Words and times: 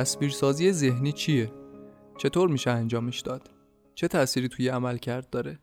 تصویرسازی 0.00 0.72
ذهنی 0.72 1.12
چیه؟ 1.12 1.52
چطور 2.18 2.48
میشه 2.48 2.70
انجامش 2.70 3.20
داد؟ 3.20 3.50
چه 3.94 4.08
تأثیری 4.08 4.48
توی 4.48 4.68
عمل 4.68 4.96
کرد 4.96 5.30
داره؟ 5.30 5.58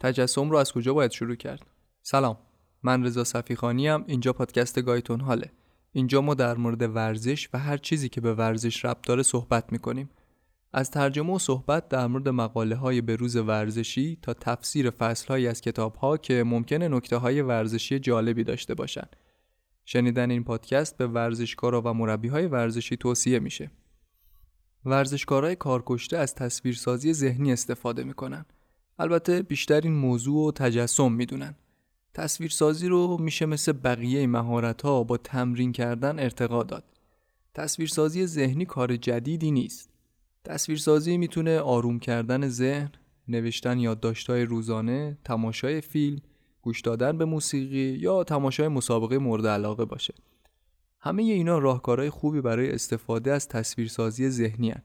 تجسم 0.00 0.50
رو 0.50 0.56
از 0.56 0.72
کجا 0.72 0.94
باید 0.94 1.10
شروع 1.10 1.34
کرد؟ 1.34 1.66
سلام 2.02 2.38
من 2.82 3.04
رضا 3.04 3.24
صفیخانی 3.24 3.88
ام 3.88 4.04
اینجا 4.06 4.32
پادکست 4.32 4.82
گایتون 4.82 5.20
حاله 5.20 5.52
اینجا 5.92 6.20
ما 6.20 6.34
در 6.34 6.56
مورد 6.56 6.82
ورزش 6.96 7.48
و 7.52 7.58
هر 7.58 7.76
چیزی 7.76 8.08
که 8.08 8.20
به 8.20 8.34
ورزش 8.34 8.84
ربط 8.84 9.06
داره 9.06 9.22
صحبت 9.22 9.72
می‌کنیم 9.72 10.10
از 10.72 10.90
ترجمه 10.90 11.34
و 11.34 11.38
صحبت 11.38 11.88
در 11.88 12.06
مورد 12.06 12.28
مقاله 12.28 12.76
های 12.76 13.00
بروز 13.00 13.36
ورزشی 13.36 14.18
تا 14.22 14.34
تفسیر 14.34 14.90
فصل 14.90 15.46
از 15.46 15.60
کتاب 15.60 15.94
ها 15.94 16.16
که 16.16 16.44
ممکنه 16.44 16.88
نکته 16.88 17.16
های 17.16 17.42
ورزشی 17.42 17.98
جالبی 17.98 18.44
داشته 18.44 18.74
باشن 18.74 19.06
شنیدن 19.84 20.30
این 20.30 20.44
پادکست 20.44 20.96
به 20.96 21.06
ورزشکارا 21.06 21.82
و 21.84 21.88
مربی 21.92 22.28
های 22.28 22.46
ورزشی 22.46 22.96
توصیه 22.96 23.38
میشه. 23.38 23.70
ورزشکارای 24.84 25.56
کارکشته 25.56 26.18
از 26.18 26.34
تصویرسازی 26.34 27.12
ذهنی 27.12 27.52
استفاده 27.52 28.04
می‌کنن. 28.04 28.44
البته 28.98 29.42
بیشتر 29.42 29.80
این 29.80 29.92
موضوع 29.92 30.48
و 30.48 30.52
تجسم 30.52 31.12
می‌دونن. 31.12 31.54
تصویرسازی 32.14 32.88
رو 32.88 33.16
میشه 33.20 33.46
مثل 33.46 33.72
بقیه 33.72 34.26
مهارت 34.26 34.82
ها 34.82 35.04
با 35.04 35.16
تمرین 35.16 35.72
کردن 35.72 36.18
ارتقا 36.18 36.62
داد. 36.62 36.84
تصویرسازی 37.54 38.26
ذهنی 38.26 38.64
کار 38.64 38.96
جدیدی 38.96 39.50
نیست. 39.50 39.90
تصویرسازی 40.44 41.18
می‌تونه 41.18 41.58
آروم 41.60 41.98
کردن 41.98 42.48
ذهن، 42.48 42.92
نوشتن 43.28 43.78
یادداشت‌های 43.78 44.44
روزانه، 44.44 45.18
تماشای 45.24 45.80
فیلم، 45.80 46.20
گوش 46.62 46.80
دادن 46.80 47.18
به 47.18 47.24
موسیقی 47.24 47.98
یا 48.00 48.24
تماشای 48.24 48.68
مسابقه 48.68 49.18
مورد 49.18 49.46
علاقه 49.46 49.84
باشه. 49.84 50.14
همه 51.00 51.22
اینا 51.22 51.58
راهکارهای 51.58 52.10
خوبی 52.10 52.40
برای 52.40 52.72
استفاده 52.72 53.32
از 53.32 53.48
تصویرسازی 53.48 54.30
ذهنی 54.30 54.70
هن. 54.70 54.82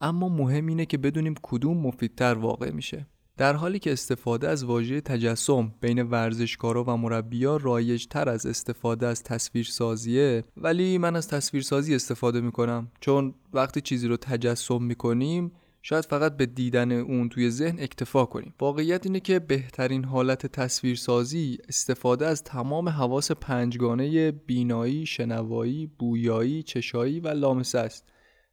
اما 0.00 0.28
مهم 0.28 0.66
اینه 0.66 0.86
که 0.86 0.98
بدونیم 0.98 1.34
کدوم 1.42 1.76
مفیدتر 1.76 2.34
واقع 2.34 2.70
میشه. 2.70 3.06
در 3.36 3.52
حالی 3.52 3.78
که 3.78 3.92
استفاده 3.92 4.48
از 4.48 4.64
واژه 4.64 5.00
تجسم 5.00 5.74
بین 5.80 6.02
ورزشکارا 6.02 6.84
و 6.84 6.90
مربیا 6.90 7.56
رایج 7.56 8.06
تر 8.06 8.28
از 8.28 8.46
استفاده 8.46 9.06
از 9.06 9.22
تصویرسازیه 9.22 10.44
ولی 10.56 10.98
من 10.98 11.16
از 11.16 11.28
تصویرسازی 11.28 11.94
استفاده 11.94 12.40
می‌کنم. 12.40 12.90
چون 13.00 13.34
وقتی 13.52 13.80
چیزی 13.80 14.08
رو 14.08 14.16
تجسم 14.16 14.82
می‌کنیم 14.82 15.52
شاید 15.88 16.04
فقط 16.04 16.36
به 16.36 16.46
دیدن 16.46 16.92
اون 16.92 17.28
توی 17.28 17.50
ذهن 17.50 17.80
اکتفا 17.80 18.24
کنیم. 18.24 18.54
واقعیت 18.60 19.06
اینه 19.06 19.20
که 19.20 19.38
بهترین 19.38 20.04
حالت 20.04 20.46
تصویرسازی 20.46 21.58
استفاده 21.68 22.26
از 22.26 22.44
تمام 22.44 22.88
حواس 22.88 23.30
پنجگانه 23.30 24.30
بینایی، 24.30 25.06
شنوایی، 25.06 25.86
بویایی، 25.86 26.62
چشایی 26.62 27.20
و 27.20 27.28
لامسه 27.28 27.78
است. 27.78 28.04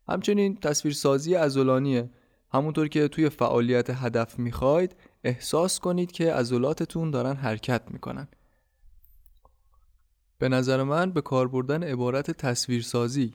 همچنین 0.08 0.56
تصویرسازی 0.56 1.36
ازولانیه 1.36 2.10
همونطور 2.52 2.88
که 2.88 3.08
توی 3.08 3.30
فعالیت 3.30 3.90
هدف 3.90 4.40
می‌خواید 4.40 4.96
احساس 5.24 5.80
کنید 5.80 6.12
که 6.12 6.34
عضلاتتون 6.34 7.12
دارن 7.12 7.36
حرکت 7.36 7.82
می‌کنن. 7.92 8.28
به 10.38 10.50
نظر 10.50 10.84
من 10.84 11.12
به 11.12 11.22
کار 11.22 11.48
بردن 11.48 11.84
عبارت 11.84 12.32
تصویرسازی 12.32 13.34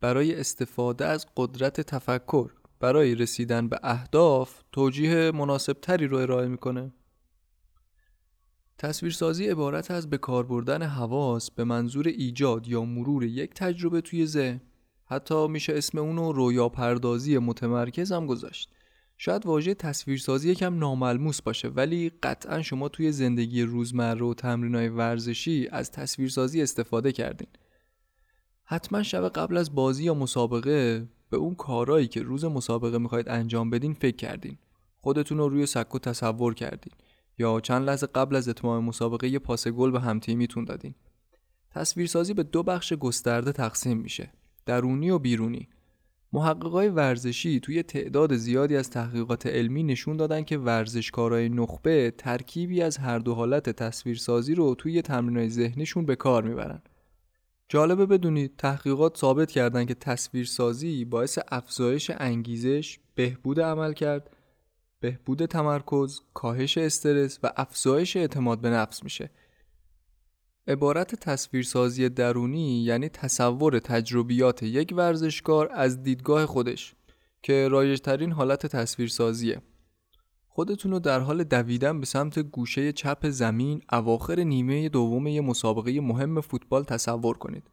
برای 0.00 0.40
استفاده 0.40 1.06
از 1.06 1.26
قدرت 1.36 1.80
تفکر 1.80 2.59
برای 2.80 3.14
رسیدن 3.14 3.68
به 3.68 3.78
اهداف 3.82 4.62
توجیه 4.72 5.30
مناسب 5.30 5.72
تری 5.72 6.06
رو 6.06 6.16
ارائه 6.16 6.48
می‌کنه. 6.48 6.92
تصویرسازی 8.78 9.46
عبارت 9.46 9.90
از 9.90 10.10
به 10.10 10.18
کار 10.18 10.46
بردن 10.46 10.82
حواس 10.82 11.50
به 11.50 11.64
منظور 11.64 12.08
ایجاد 12.08 12.68
یا 12.68 12.84
مرور 12.84 13.24
یک 13.24 13.54
تجربه 13.54 14.00
توی 14.00 14.26
ذهن. 14.26 14.60
حتی 15.04 15.48
میشه 15.48 15.72
اسم 15.76 15.98
اونو 15.98 16.32
رویا 16.32 16.68
پردازی 16.68 17.38
متمرکز 17.38 18.12
هم 18.12 18.26
گذاشت. 18.26 18.70
شاید 19.18 19.46
واژه 19.46 19.74
تصویرسازی 19.74 20.50
یکم 20.50 20.78
ناملموس 20.78 21.42
باشه 21.42 21.68
ولی 21.68 22.10
قطعا 22.22 22.62
شما 22.62 22.88
توی 22.88 23.12
زندگی 23.12 23.62
روزمره 23.62 24.24
و 24.24 24.34
تمرینای 24.34 24.88
ورزشی 24.88 25.68
از 25.72 25.90
تصویرسازی 25.90 26.62
استفاده 26.62 27.12
کردین. 27.12 27.48
حتما 28.64 29.02
شب 29.02 29.28
قبل 29.28 29.56
از 29.56 29.74
بازی 29.74 30.04
یا 30.04 30.14
مسابقه 30.14 31.08
به 31.30 31.36
اون 31.36 31.54
کارایی 31.54 32.08
که 32.08 32.22
روز 32.22 32.44
مسابقه 32.44 32.98
می‌خواید 32.98 33.28
انجام 33.28 33.70
بدین 33.70 33.94
فکر 33.94 34.16
کردین. 34.16 34.58
خودتون 35.00 35.38
رو 35.38 35.48
روی 35.48 35.66
سکو 35.66 35.98
تصور 35.98 36.54
کردین. 36.54 36.92
یا 37.38 37.60
چند 37.60 37.86
لحظه 37.86 38.06
قبل 38.06 38.36
از 38.36 38.48
اتمام 38.48 38.84
مسابقه 38.84 39.28
یه 39.28 39.38
پاس 39.38 39.68
گل 39.68 39.90
به 39.90 40.00
همتیمیتون 40.00 40.64
دادین. 40.64 40.94
تصویرسازی 41.70 42.34
به 42.34 42.42
دو 42.42 42.62
بخش 42.62 42.92
گسترده 42.92 43.52
تقسیم 43.52 43.98
میشه. 43.98 44.32
درونی 44.66 45.10
و 45.10 45.18
بیرونی. 45.18 45.68
محققای 46.32 46.88
ورزشی 46.88 47.60
توی 47.60 47.82
تعداد 47.82 48.36
زیادی 48.36 48.76
از 48.76 48.90
تحقیقات 48.90 49.46
علمی 49.46 49.82
نشون 49.82 50.16
دادن 50.16 50.42
که 50.42 50.58
ورزشکارای 50.58 51.48
نخبه 51.48 52.14
ترکیبی 52.18 52.82
از 52.82 52.98
هر 52.98 53.18
دو 53.18 53.34
حالت 53.34 53.70
تصویرسازی 53.70 54.54
رو 54.54 54.74
توی 54.74 55.02
تمرینای 55.02 55.48
ذهنیشون 55.48 56.06
به 56.06 56.16
کار 56.16 56.42
می‌برن. 56.42 56.82
جالبه 57.72 58.06
بدونید 58.06 58.56
تحقیقات 58.58 59.16
ثابت 59.16 59.50
کردن 59.50 59.84
که 59.84 59.94
تصویرسازی 59.94 61.04
باعث 61.04 61.38
افزایش 61.48 62.10
انگیزش، 62.14 62.98
بهبود 63.14 63.60
عمل 63.60 63.92
کرد، 63.92 64.36
بهبود 65.00 65.46
تمرکز، 65.46 66.20
کاهش 66.34 66.78
استرس 66.78 67.38
و 67.42 67.52
افزایش 67.56 68.16
اعتماد 68.16 68.60
به 68.60 68.70
نفس 68.70 69.04
میشه. 69.04 69.30
عبارت 70.68 71.14
تصویرسازی 71.14 72.08
درونی 72.08 72.82
یعنی 72.82 73.08
تصور 73.08 73.78
تجربیات 73.78 74.62
یک 74.62 74.94
ورزشکار 74.96 75.68
از 75.72 76.02
دیدگاه 76.02 76.46
خودش 76.46 76.94
که 77.42 77.68
رایجترین 77.68 78.32
حالت 78.32 78.66
تصویرسازیه. 78.66 79.62
خودتون 80.52 80.92
رو 80.92 80.98
در 80.98 81.20
حال 81.20 81.44
دویدن 81.44 82.00
به 82.00 82.06
سمت 82.06 82.38
گوشه 82.38 82.92
چپ 82.92 83.28
زمین 83.28 83.82
اواخر 83.92 84.40
نیمه 84.40 84.88
دوم 84.88 85.26
یه 85.26 85.40
مسابقه 85.40 86.00
مهم 86.00 86.40
فوتبال 86.40 86.84
تصور 86.84 87.38
کنید. 87.38 87.70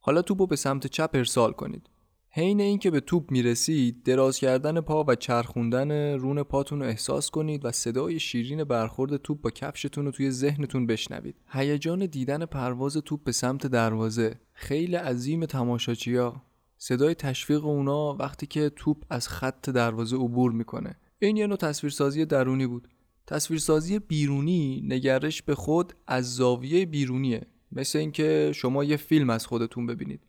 حالا 0.00 0.22
توپ 0.22 0.40
رو 0.40 0.46
به 0.46 0.56
سمت 0.56 0.86
چپ 0.86 1.10
ارسال 1.14 1.52
کنید. 1.52 1.90
حین 2.34 2.60
اینکه 2.60 2.90
به 2.90 3.00
توپ 3.00 3.30
می‌رسید 3.30 4.02
دراز 4.02 4.38
کردن 4.38 4.80
پا 4.80 5.04
و 5.08 5.14
چرخوندن 5.14 6.18
رون 6.18 6.42
پاتون 6.42 6.80
رو 6.80 6.86
احساس 6.86 7.30
کنید 7.30 7.64
و 7.64 7.72
صدای 7.72 8.20
شیرین 8.20 8.64
برخورد 8.64 9.16
توپ 9.16 9.40
با 9.40 9.50
کفشتون 9.50 10.04
رو 10.04 10.10
توی 10.10 10.30
ذهنتون 10.30 10.86
بشنوید. 10.86 11.36
هیجان 11.48 12.06
دیدن 12.06 12.46
پرواز 12.46 12.96
توپ 12.96 13.24
به 13.24 13.32
سمت 13.32 13.66
دروازه 13.66 14.40
خیلی 14.52 14.96
عظیم 14.96 15.46
تماشاچیا 15.46 16.42
صدای 16.78 17.14
تشویق 17.14 17.64
اونا 17.64 18.14
وقتی 18.14 18.46
که 18.46 18.70
توپ 18.76 19.04
از 19.10 19.28
خط 19.28 19.70
دروازه 19.70 20.16
عبور 20.16 20.52
می‌کنه 20.52 20.96
این 21.26 21.36
یه 21.36 21.46
نوع 21.46 21.56
تصویرسازی 21.56 22.24
درونی 22.24 22.66
بود. 22.66 22.88
تصویرسازی 23.26 23.98
بیرونی 23.98 24.82
نگرش 24.88 25.42
به 25.42 25.54
خود 25.54 25.92
از 26.06 26.34
زاویه 26.34 26.86
بیرونیه. 26.86 27.46
مثل 27.72 27.98
اینکه 27.98 28.52
شما 28.54 28.84
یه 28.84 28.96
فیلم 28.96 29.30
از 29.30 29.46
خودتون 29.46 29.86
ببینید. 29.86 30.20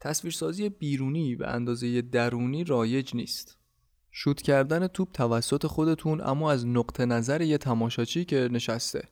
تصویرسازی 0.00 0.68
بیرونی 0.68 1.36
به 1.36 1.48
اندازه 1.48 2.02
درونی 2.02 2.64
رایج 2.64 3.14
نیست. 3.14 3.58
شوت 4.10 4.42
کردن 4.42 4.86
توپ 4.86 5.12
توسط 5.12 5.66
خودتون 5.66 6.20
اما 6.20 6.50
از 6.50 6.66
نقطه 6.66 7.06
نظر 7.06 7.42
یه 7.42 7.58
تماشاچی 7.58 8.24
که 8.24 8.48
نشسته. 8.52 9.08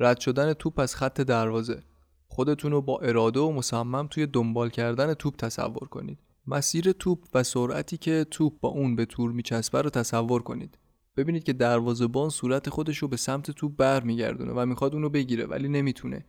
رد 0.00 0.20
شدن 0.20 0.52
توپ 0.52 0.78
از 0.78 0.94
خط 0.94 1.20
دروازه. 1.20 1.82
خودتون 2.28 2.72
رو 2.72 2.82
با 2.82 2.98
اراده 2.98 3.40
و 3.40 3.52
مصمم 3.52 4.06
توی 4.06 4.26
دنبال 4.26 4.70
کردن 4.70 5.14
توپ 5.14 5.36
تصور 5.36 5.88
کنید. 5.88 6.18
مسیر 6.46 6.92
توپ 6.92 7.18
و 7.34 7.42
سرعتی 7.42 7.96
که 7.96 8.26
توپ 8.30 8.60
با 8.60 8.68
اون 8.68 8.96
به 8.96 9.04
تور 9.04 9.32
میچسبه 9.32 9.82
رو 9.82 9.90
تصور 9.90 10.42
کنید. 10.42 10.78
ببینید 11.16 11.44
که 11.44 11.52
دروازه‌بان 11.52 12.30
صورت 12.30 12.68
خودش 12.68 12.98
رو 12.98 13.08
به 13.08 13.16
سمت 13.16 13.50
توپ 13.50 13.76
برمیگردونه 13.76 14.52
و 14.52 14.66
می‌خواد 14.66 14.94
اونو 14.94 15.08
بگیره 15.08 15.46
ولی 15.46 15.68
نمی‌تونه. 15.68 16.24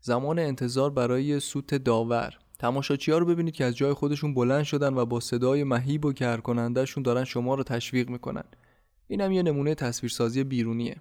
زمان 0.00 0.38
انتظار 0.38 0.90
برای 0.90 1.40
سوت 1.40 1.74
داور. 1.74 2.38
تماشاچی 2.58 3.12
ها 3.12 3.18
رو 3.18 3.26
ببینید 3.26 3.54
که 3.54 3.64
از 3.64 3.76
جای 3.76 3.92
خودشون 3.92 4.34
بلند 4.34 4.64
شدن 4.64 4.94
و 4.94 5.06
با 5.06 5.20
صدای 5.20 5.64
مهیب 5.64 6.04
و 6.04 6.12
کرکنندهشون 6.12 7.02
دارن 7.02 7.24
شما 7.24 7.54
رو 7.54 7.62
تشویق 7.62 8.10
می‌کنن. 8.10 8.44
این 9.06 9.20
هم 9.20 9.32
یه 9.32 9.42
نمونه 9.42 9.74
تصویرسازی 9.74 10.44
بیرونیه. 10.44 10.96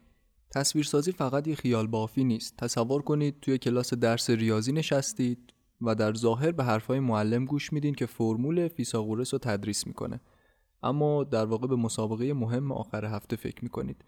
تصویرسازی 0.51 1.11
فقط 1.11 1.47
یه 1.47 1.55
خیال 1.55 1.87
بافی 1.87 2.23
نیست. 2.23 2.57
تصور 2.57 3.01
کنید 3.01 3.39
توی 3.41 3.57
کلاس 3.57 3.93
درس 3.93 4.29
ریاضی 4.29 4.71
نشستید. 4.71 5.53
و 5.81 5.95
در 5.95 6.13
ظاهر 6.13 6.51
به 6.51 6.63
حرفای 6.63 6.99
معلم 6.99 7.45
گوش 7.45 7.73
میدین 7.73 7.93
که 7.93 8.05
فرمول 8.05 8.67
فیساغورس 8.67 9.33
رو 9.33 9.39
تدریس 9.39 9.87
می‌کنه. 9.87 10.19
اما 10.83 11.23
در 11.23 11.45
واقع 11.45 11.67
به 11.67 11.75
مسابقه 11.75 12.33
مهم 12.33 12.71
آخر 12.71 13.05
هفته 13.05 13.35
فکر 13.35 13.63
می‌کنید. 13.63 14.03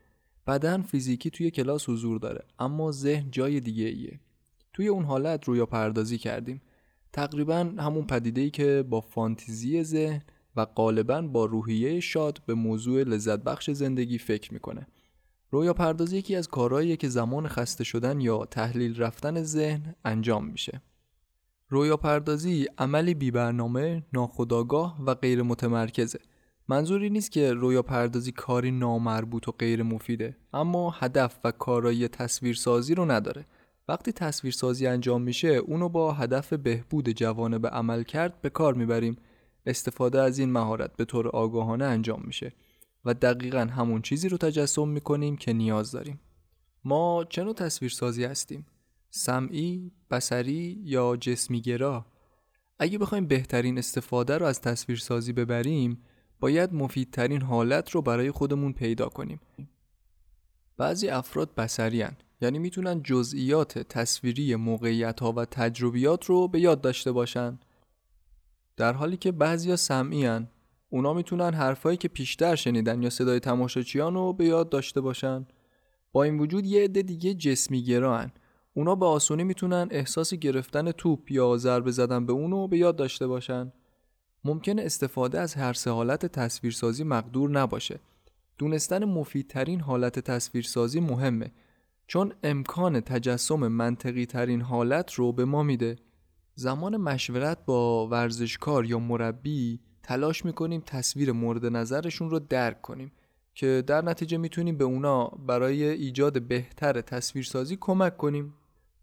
بدن 0.47 0.81
فیزیکی 0.81 1.29
توی 1.29 1.51
کلاس 1.51 1.89
حضور 1.89 2.19
داره 2.19 2.45
اما 2.59 2.91
ذهن 2.91 3.31
جای 3.31 3.59
دیگه 3.59 3.85
ایه. 3.85 4.19
توی 4.73 4.87
اون 4.87 5.03
حالت 5.03 5.45
رویا 5.45 5.65
پردازی 5.65 6.17
کردیم. 6.17 6.61
تقریبا 7.13 7.73
همون 7.77 8.07
پدیده 8.07 8.41
ای 8.41 8.49
که 8.49 8.85
با 8.89 9.01
فانتزی 9.01 9.83
ذهن 9.83 10.21
و 10.55 10.65
غالبا 10.65 11.21
با 11.21 11.45
روحیه 11.45 11.99
شاد 11.99 12.41
به 12.45 12.53
موضوع 12.53 13.03
لذت 13.03 13.39
بخش 13.39 13.69
زندگی 13.69 14.17
فکر 14.17 14.53
می‌کنه. 14.53 14.87
رویا 15.51 15.73
پردازی 15.73 16.17
یکی 16.17 16.35
از 16.35 16.47
کارهاییه 16.47 16.97
که 16.97 17.09
زمان 17.09 17.47
خسته 17.47 17.83
شدن 17.83 18.21
یا 18.21 18.45
تحلیل 18.45 19.01
رفتن 19.01 19.43
ذهن 19.43 19.95
انجام 20.05 20.47
میشه. 20.47 20.81
رویا 21.73 21.97
پردازی 21.97 22.67
عملی 22.77 23.13
بی 23.13 23.31
برنامه، 23.31 24.03
ناخداگاه 24.13 25.03
و 25.05 25.13
غیر 25.13 25.41
متمرکزه. 25.41 26.19
منظوری 26.67 27.09
نیست 27.09 27.31
که 27.31 27.53
رویا 27.53 27.81
پردازی 27.81 28.31
کاری 28.31 28.71
نامربوط 28.71 29.47
و 29.47 29.51
غیر 29.51 29.83
مفیده 29.83 30.37
اما 30.53 30.89
هدف 30.89 31.39
و 31.43 31.51
کارایی 31.51 32.07
تصویرسازی 32.07 32.95
رو 32.95 33.11
نداره. 33.11 33.45
وقتی 33.87 34.11
تصویرسازی 34.11 34.87
انجام 34.87 35.21
میشه 35.21 35.47
اونو 35.47 35.89
با 35.89 36.13
هدف 36.13 36.53
بهبود 36.53 37.09
جوانب 37.09 37.67
عمل 37.67 38.03
کرد 38.03 38.41
به 38.41 38.49
کار 38.49 38.73
می‌بریم. 38.73 39.15
استفاده 39.65 40.21
از 40.21 40.39
این 40.39 40.51
مهارت 40.51 40.95
به 40.95 41.05
طور 41.05 41.27
آگاهانه 41.27 41.85
انجام 41.85 42.21
میشه 42.25 42.53
و 43.05 43.13
دقیقا 43.13 43.59
همون 43.59 44.01
چیزی 44.01 44.29
رو 44.29 44.37
تجسم 44.37 44.87
می‌کنیم 44.87 45.37
که 45.37 45.53
نیاز 45.53 45.91
داریم. 45.91 46.19
ما 46.83 47.25
چه 47.29 47.43
نوع 47.43 47.53
تصویرسازی 47.53 48.23
هستیم؟ 48.23 48.65
سمعی، 49.11 49.91
بسری 50.11 50.81
یا 50.83 51.17
جسمی 51.17 51.61
گرا 51.61 52.05
اگه 52.79 52.97
بخوایم 52.97 53.27
بهترین 53.27 53.77
استفاده 53.77 54.37
رو 54.37 54.45
از 54.45 54.61
تصویرسازی 54.61 55.33
ببریم 55.33 56.03
باید 56.39 56.73
مفیدترین 56.73 57.41
حالت 57.41 57.89
رو 57.89 58.01
برای 58.01 58.31
خودمون 58.31 58.73
پیدا 58.73 59.09
کنیم 59.09 59.39
بعضی 60.77 61.09
افراد 61.09 61.55
بسری. 61.55 62.05
یعنی 62.41 62.59
می‌تونن 62.59 63.03
جزئیات 63.03 63.79
تصویری 63.79 64.55
موقعیت 64.55 65.19
ها 65.19 65.31
و 65.31 65.45
تجربیات 65.45 66.25
رو 66.25 66.47
به 66.47 66.59
یاد 66.59 66.81
داشته 66.81 67.11
باشن 67.11 67.59
در 68.77 68.93
حالی 68.93 69.17
که 69.17 69.31
بعضیا 69.31 69.75
سمعی 69.75 70.25
هن. 70.25 70.47
اونا 70.89 71.13
می‌تونن 71.13 71.53
حرفایی 71.53 71.97
که 71.97 72.07
پیشتر 72.07 72.55
شنیدن 72.55 73.03
یا 73.03 73.09
صدای 73.09 73.39
تماشاچیان 73.39 74.13
رو 74.13 74.33
به 74.33 74.45
یاد 74.45 74.69
داشته 74.69 75.01
باشن 75.01 75.47
با 76.11 76.23
این 76.23 76.39
وجود 76.39 76.65
یه 76.65 76.83
عده 76.83 77.01
دیگه 77.01 77.33
جسمی 77.33 77.83
گران 77.83 78.31
اونا 78.73 78.95
به 78.95 79.05
آسونی 79.05 79.43
می‌تونن 79.43 79.87
احساس 79.91 80.33
گرفتن 80.33 80.91
توپ 80.91 81.31
یا 81.31 81.57
ضربه 81.57 81.91
زدن 81.91 82.25
به 82.25 82.33
اونو 82.33 82.67
به 82.67 82.77
یاد 82.77 82.95
داشته 82.95 83.27
باشن. 83.27 83.71
ممکن 84.43 84.79
استفاده 84.79 85.39
از 85.39 85.55
هر 85.55 85.73
سه 85.73 85.91
حالت 85.91 86.25
تصویرسازی 86.25 87.03
مقدور 87.03 87.49
نباشه. 87.49 87.99
دونستن 88.57 89.05
مفیدترین 89.05 89.79
حالت 89.79 90.19
تصویرسازی 90.19 90.99
مهمه 90.99 91.51
چون 92.07 92.33
امکان 92.43 92.99
تجسم 92.99 93.67
منطقی 93.67 94.25
ترین 94.25 94.61
حالت 94.61 95.13
رو 95.13 95.31
به 95.31 95.45
ما 95.45 95.63
میده. 95.63 95.95
زمان 96.55 96.97
مشورت 96.97 97.65
با 97.65 98.07
ورزشکار 98.07 98.85
یا 98.85 98.99
مربی 98.99 99.79
تلاش 100.03 100.45
می‌کنیم 100.45 100.83
تصویر 100.85 101.31
مورد 101.31 101.65
نظرشون 101.65 102.29
رو 102.29 102.39
درک 102.39 102.81
کنیم 102.81 103.11
که 103.53 103.83
در 103.87 104.01
نتیجه 104.01 104.37
می‌تونیم 104.37 104.77
به 104.77 104.83
اونا 104.83 105.27
برای 105.27 105.83
ایجاد 105.83 106.41
بهتر 106.41 107.01
تصویرسازی 107.01 107.77
کمک 107.81 108.17
کنیم. 108.17 108.53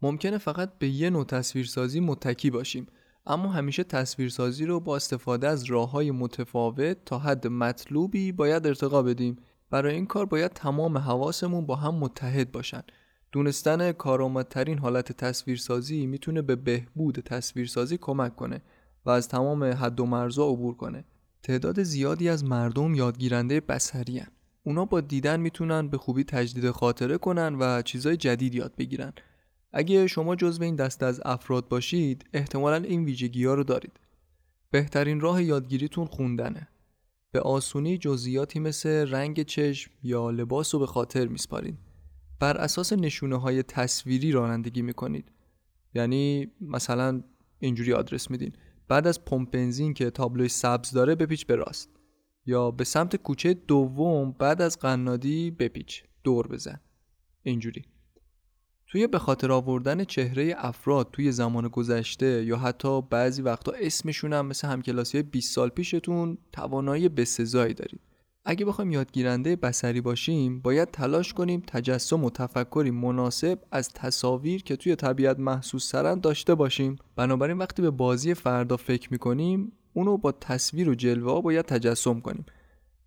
ممکنه 0.01 0.37
فقط 0.37 0.77
به 0.79 0.87
یه 0.87 1.09
نوع 1.09 1.25
تصویرسازی 1.25 1.99
متکی 1.99 2.49
باشیم. 2.49 2.87
اما 3.25 3.49
همیشه 3.49 3.83
تصویرسازی 3.83 4.65
رو 4.65 4.79
با 4.79 4.95
استفاده 4.95 5.47
از 5.47 5.63
راه 5.63 5.91
های 5.91 6.11
متفاوت 6.11 6.97
تا 7.05 7.19
حد 7.19 7.47
مطلوبی 7.47 8.31
باید 8.31 8.67
ارتقا 8.67 9.01
بدیم. 9.01 9.37
برای 9.69 9.95
این 9.95 10.05
کار 10.05 10.25
باید 10.25 10.51
تمام 10.53 10.97
حواسمون 10.97 11.65
با 11.65 11.75
هم 11.75 11.95
متحد 11.95 12.51
باشن. 12.51 12.81
دونستن 13.31 13.91
کارآمدترین 13.91 14.77
حالت 14.77 15.11
تصویرسازی 15.11 16.05
می‌تونه 16.05 16.41
به 16.41 16.55
بهبود 16.55 17.19
تصویرسازی 17.19 17.97
کمک 17.97 18.35
کنه 18.35 18.61
و 19.05 19.09
از 19.09 19.27
تمام 19.27 19.63
حد 19.63 19.99
و 19.99 20.05
مرزا 20.05 20.47
عبور 20.49 20.75
کنه. 20.75 21.05
تعداد 21.43 21.83
زیادی 21.83 22.29
از 22.29 22.43
مردم 22.43 22.95
یادگیرنده 22.95 23.59
بسری 23.59 24.19
هن. 24.19 24.27
اونا 24.63 24.85
با 24.85 25.01
دیدن 25.01 25.39
می‌تونن 25.39 25.87
به 25.87 25.97
خوبی 25.97 26.23
تجدید 26.23 26.71
خاطره 26.71 27.17
کنن 27.17 27.55
و 27.55 27.81
چیزای 27.81 28.17
جدید 28.17 28.55
یاد 28.55 28.75
بگیرن. 28.77 29.13
اگه 29.71 30.07
شما 30.07 30.35
جزو 30.35 30.63
این 30.63 30.75
دسته 30.75 31.05
از 31.05 31.21
افراد 31.25 31.67
باشید 31.67 32.25
احتمالا 32.33 32.75
این 32.75 33.05
ویژگی 33.05 33.45
ها 33.45 33.53
رو 33.53 33.63
دارید. 33.63 33.99
بهترین 34.71 35.19
راه 35.19 35.43
یادگیریتون 35.43 36.05
خوندنه. 36.05 36.67
به 37.31 37.39
آسونی 37.39 37.97
جزئیاتی 37.97 38.59
مثل 38.59 38.89
رنگ 38.89 39.43
چشم 39.43 39.91
یا 40.03 40.29
لباس 40.29 40.73
رو 40.73 40.79
به 40.79 40.87
خاطر 40.87 41.27
میسپارید 41.27 41.77
بر 42.39 42.57
اساس 42.57 42.93
نشونه 42.93 43.39
های 43.39 43.63
تصویری 43.63 44.31
رانندگی 44.31 44.81
می‌کنید. 44.81 45.31
یعنی 45.93 46.51
مثلا 46.61 47.23
اینجوری 47.59 47.93
آدرس 47.93 48.31
میدین. 48.31 48.53
بعد 48.87 49.07
از 49.07 49.25
پمپ 49.25 49.51
بنزین 49.51 49.93
که 49.93 50.09
تابلوی 50.09 50.47
سبز 50.47 50.91
داره 50.91 51.15
بپیچ 51.15 51.45
به 51.45 51.55
راست. 51.55 51.89
یا 52.45 52.71
به 52.71 52.83
سمت 52.83 53.15
کوچه 53.15 53.53
دوم 53.53 54.31
بعد 54.31 54.61
از 54.61 54.79
قنادی 54.79 55.51
بپیچ. 55.51 56.03
دور 56.23 56.47
بزن. 56.47 56.79
اینجوری. 57.43 57.85
توی 58.89 59.07
به 59.07 59.19
خاطر 59.19 59.51
آوردن 59.51 60.03
چهره 60.03 60.55
افراد 60.57 61.09
توی 61.13 61.31
زمان 61.31 61.67
گذشته 61.67 62.45
یا 62.45 62.57
حتی 62.57 63.01
بعضی 63.01 63.41
وقتا 63.41 63.71
اسمشون 63.71 64.33
هم 64.33 64.45
مثل 64.45 64.67
همکلاسی 64.67 65.23
20 65.23 65.55
سال 65.55 65.69
پیشتون 65.69 66.37
توانایی 66.51 67.09
بسزایی 67.09 67.73
دارید. 67.73 67.99
اگه 68.45 68.65
بخوایم 68.65 68.91
یادگیرنده 68.91 69.55
بسری 69.55 70.01
باشیم 70.01 70.59
باید 70.59 70.91
تلاش 70.91 71.33
کنیم 71.33 71.63
تجسم 71.67 72.23
و 72.23 72.29
تفکری 72.29 72.91
مناسب 72.91 73.59
از 73.71 73.89
تصاویر 73.89 74.63
که 74.63 74.75
توی 74.75 74.95
طبیعت 74.95 75.39
محسوس 75.39 75.89
سرن 75.91 76.19
داشته 76.19 76.55
باشیم. 76.55 76.95
بنابراین 77.15 77.57
وقتی 77.57 77.81
به 77.81 77.89
بازی 77.89 78.33
فردا 78.33 78.77
فکر 78.77 79.07
می‌کنیم 79.11 79.71
اونو 79.93 80.17
با 80.17 80.31
تصویر 80.31 80.89
و 80.89 80.95
جلوه 80.95 81.41
باید 81.41 81.65
تجسم 81.65 82.19
کنیم. 82.19 82.45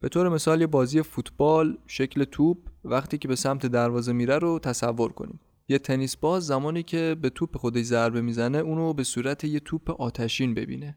به 0.01 0.09
طور 0.09 0.29
مثال 0.29 0.61
یه 0.61 0.67
بازی 0.67 1.03
فوتبال 1.03 1.79
شکل 1.87 2.25
توپ 2.25 2.59
وقتی 2.85 3.19
که 3.19 3.29
به 3.29 3.37
سمت 3.37 3.67
دروازه 3.67 4.13
میره 4.13 4.39
رو 4.39 4.59
تصور 4.59 5.13
کنیم. 5.13 5.41
یه 5.73 5.79
تنیس 5.79 6.17
باز 6.17 6.47
زمانی 6.47 6.83
که 6.83 7.17
به 7.23 7.31
توپ 7.31 7.57
خودش 7.57 7.85
ضربه 7.85 8.21
می‌زنه 8.21 8.59
اونو 8.59 8.93
به 8.93 9.05
صورت 9.05 9.45
یه 9.45 9.61
توپ 9.61 9.91
آتشین 9.91 10.55
ببینه. 10.55 10.97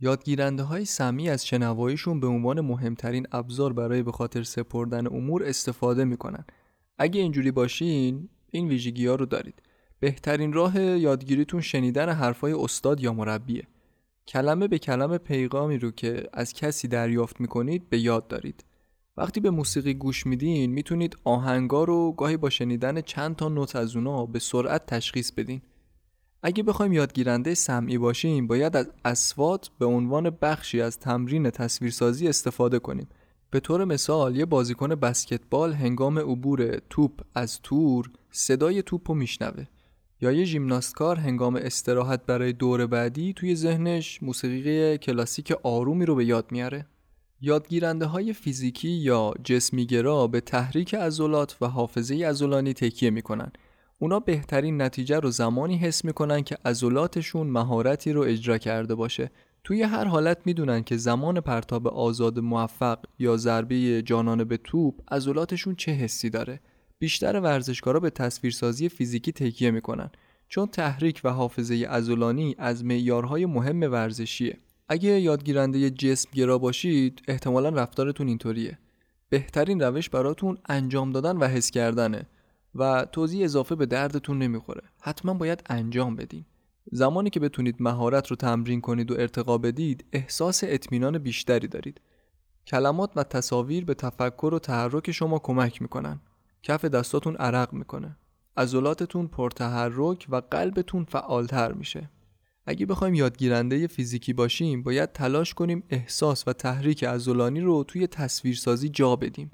یادگیرنده 0.00 0.62
های 0.62 0.84
سمی 0.84 1.30
از 1.30 1.46
شنواییشون 1.46 2.20
به 2.20 2.26
عنوان 2.26 2.60
مهمترین 2.60 3.26
ابزار 3.32 3.72
برای 3.72 4.02
به 4.02 4.12
خاطر 4.12 4.42
سپردن 4.42 5.06
امور 5.06 5.44
استفاده 5.44 6.04
می‌کنن. 6.04 6.44
اگه 6.98 7.20
اینجوری 7.20 7.50
باشین 7.50 8.28
این 8.50 8.68
ویژگی 8.68 9.06
ها 9.06 9.14
رو 9.14 9.26
دارید. 9.26 9.62
بهترین 10.00 10.52
راه 10.52 10.80
یادگیریتون 10.80 11.60
شنیدن 11.60 12.08
حرفای 12.08 12.52
استاد 12.52 13.00
یا 13.00 13.12
مربیه. 13.12 13.66
کلمه 14.26 14.68
به 14.68 14.78
کلمه 14.78 15.18
پیغامی 15.18 15.78
رو 15.78 15.90
که 15.90 16.28
از 16.32 16.52
کسی 16.52 16.88
دریافت 16.88 17.40
می‌کنید 17.40 17.90
به 17.90 17.98
یاد 17.98 18.28
دارید. 18.28 18.64
وقتی 19.16 19.40
به 19.40 19.50
موسیقی 19.50 19.94
گوش 19.94 20.26
میدین 20.26 20.70
می‌تونید 20.70 21.16
آهنگا 21.24 21.84
رو 21.84 22.12
گاهی 22.12 22.36
با 22.36 22.50
شنیدن 22.50 23.00
چند 23.00 23.36
تا 23.36 23.48
نوت 23.48 23.76
از 23.76 23.96
اونا 23.96 24.26
به 24.26 24.38
سرعت 24.38 24.86
تشخیص 24.86 25.32
بدین. 25.32 25.62
اگه 26.42 26.62
بخوایم 26.62 26.92
یادگیرنده 26.92 27.54
سمعی 27.54 27.98
باشیم 27.98 28.46
باید 28.46 28.76
از 28.76 28.90
اسوات 29.04 29.70
به 29.78 29.86
عنوان 29.86 30.30
بخشی 30.30 30.80
از 30.80 30.98
تمرین 30.98 31.50
تصویرسازی 31.50 32.28
استفاده 32.28 32.78
کنیم. 32.78 33.08
به 33.50 33.60
طور 33.60 33.84
مثال 33.84 34.36
یه 34.36 34.44
بازیکن 34.44 34.88
بسکتبال 34.88 35.72
هنگام 35.72 36.18
عبور 36.18 36.78
توپ 36.90 37.20
از 37.34 37.60
تور 37.62 38.10
صدای 38.30 38.82
توپ 38.82 39.10
رو 39.10 39.14
میشنوه 39.14 39.64
یا 40.20 40.32
یه 40.32 40.44
ژیمناستکار 40.44 41.16
هنگام 41.16 41.56
استراحت 41.56 42.26
برای 42.26 42.52
دور 42.52 42.86
بعدی 42.86 43.32
توی 43.32 43.56
ذهنش 43.56 44.22
موسیقی 44.22 44.98
کلاسیک 44.98 45.52
آرومی 45.62 46.06
رو 46.06 46.14
به 46.14 46.24
یاد 46.24 46.52
میاره 46.52 46.86
یادگیرنده 47.40 48.06
های 48.06 48.32
فیزیکی 48.32 48.88
یا 48.88 49.34
جسمیگرا 49.44 50.26
به 50.26 50.40
تحریک 50.40 50.94
عضلات 50.94 51.56
و 51.60 51.66
حافظه 51.66 52.26
عضلانی 52.26 52.72
تکیه 52.72 53.10
می‌کنن. 53.10 53.52
اونا 53.98 54.20
بهترین 54.20 54.82
نتیجه 54.82 55.20
رو 55.20 55.30
زمانی 55.30 55.76
حس 55.76 56.04
می‌کنن 56.04 56.42
که 56.42 56.56
عضلاتشون 56.64 57.46
مهارتی 57.46 58.12
رو 58.12 58.22
اجرا 58.22 58.58
کرده 58.58 58.94
باشه. 58.94 59.30
توی 59.64 59.82
هر 59.82 60.04
حالت 60.04 60.38
می‌دونن 60.44 60.82
که 60.82 60.96
زمان 60.96 61.40
پرتاب 61.40 61.88
آزاد 61.88 62.38
موفق 62.38 62.98
یا 63.18 63.36
ضربه 63.36 64.02
جانانه 64.02 64.44
به 64.44 64.56
توپ 64.56 65.12
عضلاتشون 65.12 65.74
چه 65.74 65.92
حسی 65.92 66.30
داره. 66.30 66.60
بیشتر 66.98 67.40
ورزشکارا 67.40 68.00
به 68.00 68.10
تصویرسازی 68.10 68.88
فیزیکی 68.88 69.32
تکیه 69.32 69.70
می‌کنن 69.70 70.10
چون 70.48 70.66
تحریک 70.66 71.20
و 71.24 71.30
حافظه 71.30 71.74
عضلانی 71.74 72.54
از 72.58 72.84
معیارهای 72.84 73.46
مهم 73.46 73.80
ورزشیه. 73.80 74.58
اگه 74.88 75.20
یادگیرنده 75.20 75.90
جسم 75.90 76.30
گرا 76.34 76.58
باشید 76.58 77.22
احتمالا 77.28 77.68
رفتارتون 77.68 78.28
اینطوریه. 78.28 78.78
بهترین 79.28 79.80
روش 79.80 80.10
براتون 80.10 80.58
انجام 80.68 81.12
دادن 81.12 81.36
و 81.36 81.48
حس 81.48 81.70
کردنه 81.70 82.26
و 82.74 83.06
توضیح 83.12 83.44
اضافه 83.44 83.74
به 83.74 83.86
دردتون 83.86 84.38
نمی‌خوره. 84.38 84.82
حتما 85.00 85.34
باید 85.34 85.62
انجام 85.66 86.16
بدین. 86.16 86.44
زمانی 86.92 87.30
که 87.30 87.40
بتونید 87.40 87.76
مهارت 87.80 88.26
رو 88.26 88.36
تمرین 88.36 88.80
کنید 88.80 89.10
و 89.10 89.14
ارتقا 89.14 89.58
بدید 89.58 90.04
احساس 90.12 90.60
اطمینان 90.66 91.18
بیشتری 91.18 91.68
دارید. 91.68 92.00
کلمات 92.66 93.10
و 93.16 93.24
تصاویر 93.24 93.84
به 93.84 93.94
تفکر 93.94 94.50
و 94.54 94.58
تحرک 94.58 95.10
شما 95.10 95.38
کمک 95.38 95.82
می‌کنن. 95.82 96.20
کف 96.62 96.84
دستاتون 96.84 97.36
عرق 97.36 97.72
می‌کنه. 97.72 98.16
عضلاتتون 98.56 99.28
پرتحرک 99.28 100.26
و 100.28 100.36
قلبتون 100.50 101.04
فعالتر 101.04 101.72
میشه. 101.72 102.10
اگه 102.66 102.86
بخوایم 102.86 103.14
یادگیرنده 103.14 103.86
فیزیکی 103.86 104.32
باشیم 104.32 104.82
باید 104.82 105.12
تلاش 105.12 105.54
کنیم 105.54 105.82
احساس 105.90 106.48
و 106.48 106.52
تحریک 106.52 107.04
عضلانی 107.04 107.60
رو 107.60 107.84
توی 107.84 108.06
تصویرسازی 108.06 108.88
جا 108.88 109.16
بدیم. 109.16 109.50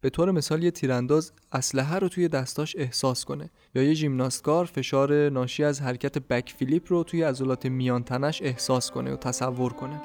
به 0.00 0.10
طور 0.10 0.30
مثال 0.30 0.62
یه 0.62 0.70
تیرانداز 0.70 1.32
اسلحه 1.52 1.98
رو 1.98 2.08
توی 2.08 2.28
دستاش 2.28 2.76
احساس 2.78 3.24
کنه 3.24 3.50
یا 3.74 3.82
یه 3.82 3.94
ژیمناستکار 3.94 4.64
فشار 4.64 5.28
ناشی 5.28 5.64
از 5.64 5.82
حرکت 5.82 6.18
بک 6.18 6.54
فیلیپ 6.58 6.82
رو 6.88 7.04
توی 7.04 7.22
عضلات 7.22 7.66
میان 7.66 8.04
تنش 8.04 8.42
احساس 8.42 8.90
کنه 8.90 9.12
و 9.12 9.16
تصور 9.16 9.72
کنه. 9.72 10.00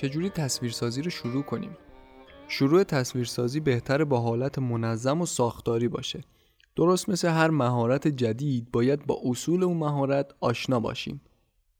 چجوری 0.00 0.30
تصویرسازی 0.30 1.02
رو 1.02 1.10
شروع 1.10 1.42
کنیم؟ 1.42 1.76
شروع 2.48 2.84
تصویرسازی 2.84 3.60
بهتر 3.60 4.04
با 4.04 4.20
حالت 4.20 4.58
منظم 4.58 5.20
و 5.20 5.26
ساختاری 5.26 5.88
باشه. 5.88 6.24
درست 6.76 7.08
مثل 7.08 7.28
هر 7.28 7.50
مهارت 7.50 8.08
جدید 8.08 8.70
باید 8.72 9.06
با 9.06 9.20
اصول 9.24 9.64
اون 9.64 9.76
مهارت 9.76 10.34
آشنا 10.40 10.80
باشیم. 10.80 11.20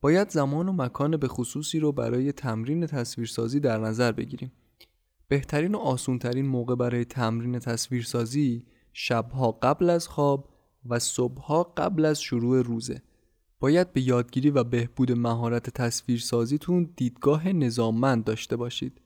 باید 0.01 0.31
زمان 0.31 0.69
و 0.69 0.73
مکان 0.73 1.17
به 1.17 1.29
خصوصی 1.29 1.81
رو 1.81 1.93
برای 1.93 2.33
تمرین 2.33 2.87
تصویرسازی 2.87 3.61
در 3.61 3.79
نظر 3.79 4.13
بگیریم. 4.13 4.53
بهترین 5.29 5.75
و 5.75 5.79
آسونترین 5.79 6.47
موقع 6.47 6.75
برای 6.75 7.05
تمرین 7.05 7.59
تصویرسازی 7.59 8.67
شبها 8.93 9.53
قبل 9.53 9.91
از 9.91 10.09
خواب 10.09 10.49
و 10.87 10.99
صبحها 10.99 11.63
قبل 11.63 12.05
از 12.05 12.21
شروع 12.21 12.63
روزه. 12.63 13.03
باید 13.61 13.93
به 13.93 14.01
یادگیری 14.01 14.51
و 14.51 14.65
بهبود 14.65 15.13
مهارت 15.13 15.71
تصویرسازیتون 15.71 16.91
دیدگاه 16.97 17.49
نظاممند 17.49 18.25
داشته 18.25 18.57
باشید. 18.57 19.01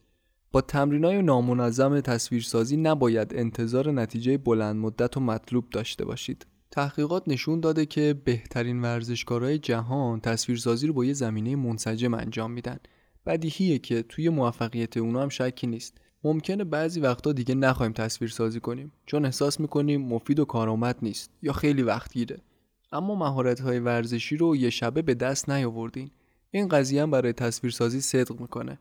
با 0.52 0.60
تمرینای 0.60 1.22
نامنظم 1.22 2.00
تصویرسازی 2.00 2.76
نباید 2.76 3.34
انتظار 3.34 3.90
نتیجه 3.90 4.38
بلند 4.38 4.76
مدت 4.76 5.16
و 5.16 5.20
مطلوب 5.20 5.70
داشته 5.70 6.04
باشید. 6.04 6.46
تحقیقات 6.70 7.22
نشون 7.26 7.60
داده 7.60 7.86
که 7.86 8.20
بهترین 8.24 8.82
ورزشکارای 8.82 9.58
جهان 9.58 10.20
تصویرسازی 10.20 10.86
رو 10.86 10.92
با 10.92 11.04
یه 11.04 11.12
زمینه 11.12 11.56
منسجم 11.56 12.14
انجام 12.14 12.50
میدن. 12.52 12.78
بدیهیه 13.26 13.78
که 13.78 14.02
توی 14.02 14.28
موفقیت 14.28 14.96
اونا 14.96 15.22
هم 15.22 15.28
شکی 15.28 15.66
نیست. 15.66 15.98
ممکنه 16.24 16.64
بعضی 16.64 17.00
وقتا 17.00 17.32
دیگه 17.32 17.54
نخوایم 17.54 17.92
تصویرسازی 17.92 18.60
کنیم 18.60 18.92
چون 19.06 19.24
احساس 19.24 19.60
می‌کنیم 19.60 20.02
مفید 20.02 20.40
و 20.40 20.44
کارآمد 20.44 20.98
نیست 21.02 21.30
یا 21.42 21.52
خیلی 21.52 21.82
وقت 21.82 22.12
گیره. 22.12 22.38
اما 22.94 23.14
مهارت 23.14 23.60
های 23.60 23.78
ورزشی 23.78 24.36
رو 24.36 24.56
یه 24.56 24.70
شبه 24.70 25.02
به 25.02 25.14
دست 25.14 25.50
نیاوردین. 25.50 26.10
این 26.50 26.68
قضیه 26.68 27.02
هم 27.02 27.10
برای 27.10 27.32
تصویرسازی 27.32 28.00
صدق 28.00 28.40
می‌کنه. 28.40 28.78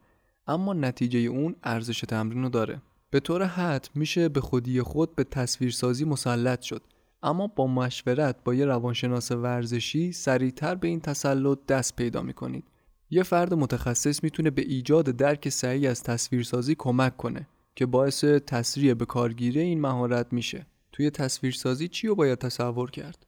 اما 0.48 0.74
نتیجه 0.74 1.20
اون 1.20 1.56
ارزش 1.64 2.02
تمرین 2.02 2.44
رو 2.44 2.50
داره. 2.50 2.82
به 3.10 3.20
طور 3.20 3.44
حد 3.44 3.90
میشه 3.96 4.30
به 4.30 4.42
خودی 4.42 4.82
خود 4.82 5.16
به 5.16 5.24
تصویرسازی 5.24 6.06
مسلط 6.06 6.62
شد. 6.62 6.84
اما 7.24 7.48
با 7.48 7.68
مشورت 7.68 8.36
با 8.44 8.54
یه 8.54 8.66
روانشناس 8.66 9.32
ورزشی 9.32 10.12
سریعتر 10.12 10.76
به 10.76 10.88
این 10.88 11.00
تسلط 11.00 11.58
دست 11.68 11.96
پیدا 11.96 12.22
می‌کنید. 12.22 12.64
یه 13.10 13.24
فرد 13.24 13.54
متخصص 13.54 14.24
می‌تونه 14.24 14.50
به 14.50 14.62
ایجاد 14.62 15.06
درک 15.06 15.50
صحیح 15.50 15.90
از 15.90 16.04
تصویرسازی 16.04 16.76
کمک 16.76 17.18
کنه 17.18 17.48
که 17.76 17.86
باعث 17.86 18.24
تسریع 18.24 18.94
به 18.94 19.06
کارگیری 19.06 19.60
این 19.60 19.82
مهارت 19.82 20.34
میشه. 20.34 20.66
توی 20.92 21.10
تصویرسازی 21.10 21.88
چی 21.88 22.08
رو 22.08 22.16
باید 22.16 22.40
تصور 22.40 22.92
کرد؟ 22.92 23.26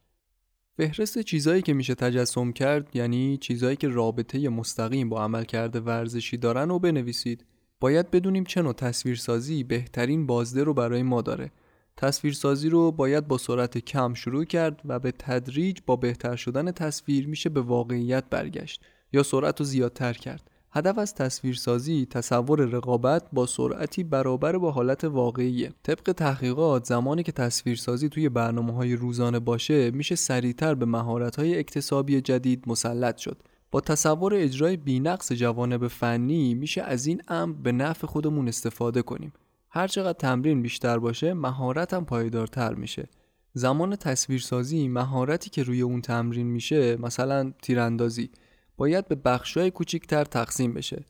فهرست 0.78 1.20
چیزایی 1.20 1.62
که 1.62 1.74
میشه 1.74 1.96
تجسم 1.96 2.52
کرد 2.52 2.96
یعنی 2.96 3.38
چیزایی 3.38 3.76
که 3.76 3.88
رابطه 3.88 4.50
مستقیم 4.50 5.10
با 5.10 5.24
عملکرد 5.24 5.88
ورزشی 5.88 6.38
دارن 6.38 6.72
و 6.72 6.80
بنویسید. 6.80 7.46
باید 7.80 8.12
بدونیم 8.12 8.44
چه 8.44 8.62
نوع 8.62 8.74
تصویرسازی 8.74 9.64
بهترین 9.64 10.26
بازده 10.26 10.64
رو 10.64 10.74
برای 10.74 11.04
ما 11.04 11.22
داره. 11.22 11.52
تصویرسازی 11.98 12.70
رو 12.70 12.92
باید 12.92 13.28
با 13.28 13.38
سرعت 13.38 13.78
کم 13.78 14.14
شروع 14.14 14.46
کرد 14.46 14.82
و 14.86 15.00
به 15.00 15.12
تدریج 15.12 15.78
با 15.86 15.96
بهتر 15.96 16.36
شدن 16.36 16.72
تصویر 16.72 17.28
میشه 17.28 17.50
به 17.50 17.62
واقعیت 17.62 18.24
برگشت 18.30 18.82
یا 19.14 19.24
سرعت 19.24 19.60
رو 19.60 19.66
زیادتر 19.66 20.14
کرد. 20.14 20.52
هدف 20.76 20.98
از 20.98 21.16
تصویرسازی 21.16 22.08
تصور 22.10 22.62
رقابت 22.62 23.24
با 23.34 23.46
سرعتی 23.46 24.04
برابر 24.04 24.58
با 24.58 24.72
حالت 24.72 25.04
واقعیه 25.04 25.74
طبق 25.84 26.12
تحقیقات 26.12 26.86
زمانی 26.86 27.24
که 27.24 27.32
تصویرسازی 27.32 28.10
توی 28.10 28.30
برنامه 28.30 28.74
های 28.74 28.96
روزانه 28.96 29.40
باشه 29.40 29.92
میشه 29.92 30.16
سریعتر 30.16 30.76
به 30.76 30.86
مهارت 30.86 31.36
های 31.36 31.60
اکتسابی 31.60 32.22
جدید 32.22 32.64
مسلط 32.68 33.18
شد. 33.18 33.38
با 33.72 33.82
تصور 33.82 34.34
اجرای 34.36 34.78
بینقص 34.78 35.32
جوانب 35.32 35.88
فنی 35.88 36.54
میشه 36.54 36.82
از 36.82 37.06
این 37.06 37.22
امر 37.28 37.54
به 37.54 37.72
نفع 37.72 38.08
خودمون 38.08 38.48
استفاده 38.48 39.02
کنیم. 39.02 39.34
هر 39.70 39.88
چقدر 39.88 40.18
تمرین 40.20 40.62
بیشتر 40.62 41.00
باشه 41.00 41.34
مهارتم 41.34 42.06
پایدارتر 42.06 42.74
میشه. 42.74 43.10
زمان 43.54 43.96
تصویرسازی 43.96 44.88
مهارتی 44.88 45.50
که 45.50 45.64
روی 45.64 45.82
اون 45.82 46.02
تمرین 46.02 46.48
میشه 46.48 46.98
مثلا 47.02 47.54
تیراندازی. 47.62 48.30
باید 48.78 49.08
به 49.08 49.16
بخشای 49.16 49.72
کوچیکتر 49.72 50.24
تقسیم 50.24 50.74
بشه. 50.74 51.06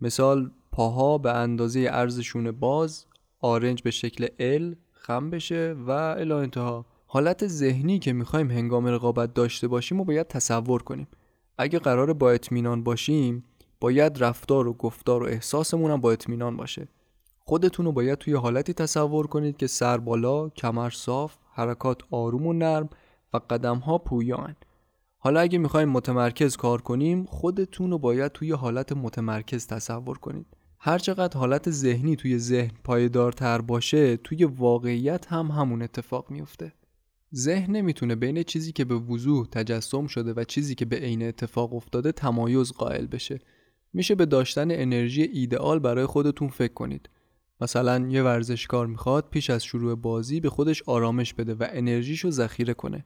مثال 0.00 0.50
پاها 0.72 1.18
به 1.18 1.32
اندازه 1.32 1.88
ارزشون 1.90 2.50
باز 2.50 3.06
آرنج 3.40 3.82
به 3.82 3.90
شکل 3.90 4.26
ال 4.38 4.76
خم 4.92 5.30
بشه 5.30 5.76
و 5.86 5.90
الی 5.90 6.32
انتها. 6.32 6.86
حالت 7.06 7.46
ذهنی 7.46 7.98
که 7.98 8.12
می‌خوایم 8.12 8.50
هنگام 8.50 8.86
رقابت 8.86 9.34
داشته 9.34 9.68
باشیم 9.68 10.00
و 10.00 10.04
باید 10.04 10.28
تصور 10.28 10.82
کنیم. 10.82 11.08
اگه 11.58 11.78
قرار 11.78 12.12
با 12.12 12.30
اطمینان 12.30 12.84
باشیم 12.84 13.44
باید 13.80 14.24
رفتار 14.24 14.68
و 14.68 14.72
گفتار 14.72 15.22
و 15.22 15.26
احساسمون 15.26 15.90
هم 15.90 16.00
با 16.00 16.12
اطمینان 16.12 16.56
باشه. 16.56 16.88
خودتون 17.38 17.86
رو 17.86 17.92
باید 17.92 18.18
توی 18.18 18.34
حالتی 18.34 18.72
تصور 18.72 19.26
کنید 19.26 19.56
که 19.56 19.66
سر 19.66 19.98
بالا، 19.98 20.48
کمر 20.48 20.90
صاف، 20.90 21.36
حرکات 21.52 22.02
آروم 22.10 22.46
و 22.46 22.52
نرم 22.52 22.88
و 23.32 23.40
قدم 23.50 23.78
ها 23.78 23.98
پویان. 23.98 24.56
حالا 25.26 25.40
اگه 25.40 25.58
می‌خوایم 25.58 25.88
متمرکز 25.88 26.56
کار 26.56 26.82
کنیم 26.82 27.24
خودتون 27.24 27.90
رو 27.90 27.98
باید 27.98 28.32
توی 28.32 28.52
حالت 28.52 28.92
متمرکز 28.92 29.66
تصور 29.66 30.18
کنید. 30.18 30.46
هر 30.78 30.98
چقدر 30.98 31.38
حالت 31.38 31.70
ذهنی 31.70 32.16
توی 32.16 32.38
ذهن 32.38 32.70
پایدارتر 32.84 33.60
باشه 33.60 34.16
توی 34.16 34.44
واقعیت 34.44 35.26
هم 35.26 35.46
همون 35.46 35.82
اتفاق 35.82 36.30
میفته 36.30 36.72
ذهن 37.34 37.76
نمی‌تونه 37.76 38.14
بین 38.14 38.42
چیزی 38.42 38.72
که 38.72 38.84
به 38.84 38.94
وضوح 38.94 39.46
تجسم 39.46 40.06
شده 40.06 40.32
و 40.32 40.44
چیزی 40.44 40.74
که 40.74 40.84
به 40.84 40.96
عین 40.96 41.22
اتفاق 41.22 41.74
افتاده 41.74 42.12
تمایز 42.12 42.72
قائل 42.72 43.06
بشه. 43.06 43.38
میشه 43.92 44.14
به 44.14 44.26
داشتن 44.26 44.70
انرژی 44.70 45.22
ایدئال 45.22 45.78
برای 45.78 46.06
خودتون 46.06 46.48
فکر 46.48 46.74
کنید. 46.74 47.10
مثلا 47.60 48.08
یه 48.08 48.22
ورزشکار 48.22 48.86
می‌خواد 48.86 49.28
پیش 49.30 49.50
از 49.50 49.64
شروع 49.64 49.94
بازی 49.94 50.40
به 50.40 50.50
خودش 50.50 50.82
آرامش 50.86 51.34
بده 51.34 51.54
و 51.54 51.66
انرژیشو 51.70 52.30
ذخیره 52.30 52.74
کنه. 52.74 53.04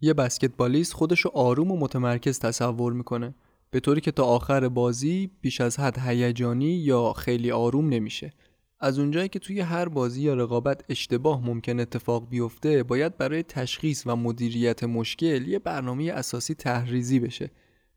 یه 0.00 0.14
بسکتبالیست 0.14 0.92
خودشو 0.92 1.28
آروم 1.28 1.70
و 1.70 1.76
متمرکز 1.76 2.38
تصور 2.38 2.92
می‌کنه. 2.92 3.34
به 3.70 3.80
طوری 3.80 4.00
که 4.00 4.10
تا 4.10 4.24
آخر 4.24 4.68
بازی 4.68 5.30
بیش 5.40 5.60
از 5.60 5.80
حد 5.80 5.98
هیجانی 5.98 6.72
یا 6.72 7.12
خیلی 7.12 7.50
آروم 7.50 7.88
نمیشه. 7.88 8.32
از 8.80 8.98
اونجایی 8.98 9.28
که 9.28 9.38
توی 9.38 9.60
هر 9.60 9.88
بازی 9.88 10.22
یا 10.22 10.34
رقابت 10.34 10.84
اشتباه 10.88 11.46
ممکن 11.46 11.80
اتفاق 11.80 12.28
بیفته 12.28 12.82
باید 12.82 13.16
برای 13.16 13.42
تشخیص 13.42 14.02
و 14.06 14.16
مدیریت 14.16 14.84
مشکل 14.84 15.48
یه 15.48 15.58
برنامه 15.58 16.12
اساسی 16.12 16.54
تحریزی 16.54 17.20
بشه. 17.20 17.50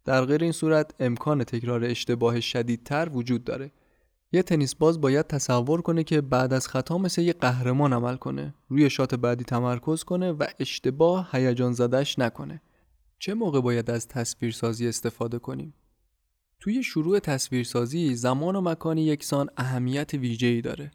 در 0.05 0.25
غیر 0.25 0.43
این 0.43 0.51
صورت 0.51 0.93
امکان 0.99 1.43
تکرار 1.43 1.83
اشتباه 1.83 2.39
شدیدتر 2.39 3.09
وجود 3.13 3.43
داره. 3.43 3.71
یه 4.35 4.43
تنیس 4.43 4.75
باز 4.75 5.01
باید 5.01 5.27
تصور 5.27 5.81
کنه 5.81 6.03
که 6.03 6.21
بعد 6.21 6.53
از 6.53 6.67
خطا 6.67 6.97
مثل 6.97 7.21
یه 7.21 7.33
قهرمان 7.33 7.93
عمل 7.93 8.15
کنه 8.15 8.53
روی 8.69 8.89
شات 8.89 9.15
بعدی 9.15 9.43
تمرکز 9.43 10.03
کنه 10.03 10.31
و 10.31 10.45
اشتباه 10.59 11.29
هیجان 11.31 11.73
زدش 11.73 12.19
نکنه. 12.19 12.61
چه 13.19 13.33
موقع 13.33 13.61
باید 13.61 13.91
از 13.91 14.07
تصویرسازی 14.07 14.87
استفاده 14.87 15.39
کنیم؟ 15.39 15.73
توی 16.59 16.83
شروع 16.83 17.19
تصویرسازی 17.19 18.15
زمان 18.15 18.55
و 18.55 18.61
مکان 18.61 18.97
یکسان 18.97 19.49
اهمیت 19.57 20.13
ویژه‌ای 20.13 20.61
داره. 20.61 20.91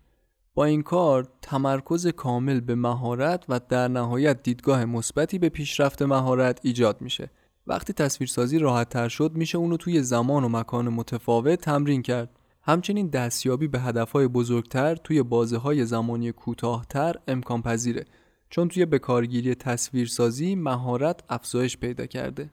با 0.54 0.64
این 0.64 0.82
کار 0.82 1.28
تمرکز 1.42 2.06
کامل 2.06 2.60
به 2.60 2.74
مهارت 2.74 3.44
و 3.48 3.60
در 3.68 3.88
نهایت 3.88 4.42
دیدگاه 4.42 4.84
مثبتی 4.84 5.38
به 5.38 5.48
پیشرفت 5.48 6.02
مهارت 6.02 6.60
ایجاد 6.62 7.00
میشه. 7.00 7.30
وقتی 7.66 7.92
تصویرسازی 7.92 8.58
راحت 8.58 8.88
تر 8.88 9.08
شد 9.08 9.32
میشه 9.34 9.58
اونو 9.58 9.76
توی 9.76 10.02
زمان 10.02 10.44
و 10.44 10.48
مکان 10.48 10.88
متفاوت 10.88 11.60
تمرین 11.60 12.02
کرد. 12.02 12.37
همچنین 12.68 13.08
دستیابی 13.08 13.68
به 13.68 13.80
هدفهای 13.80 14.28
بزرگتر 14.28 14.96
توی 14.96 15.22
بازه 15.22 15.56
های 15.56 15.84
زمانی 15.84 16.32
کوتاهتر 16.32 17.14
امکان 17.28 17.62
پذیره 17.62 18.04
چون 18.50 18.68
توی 18.68 18.86
بکارگیری 18.86 19.54
تصویرسازی 19.54 20.54
مهارت 20.54 21.24
افزایش 21.28 21.76
پیدا 21.76 22.06
کرده. 22.06 22.50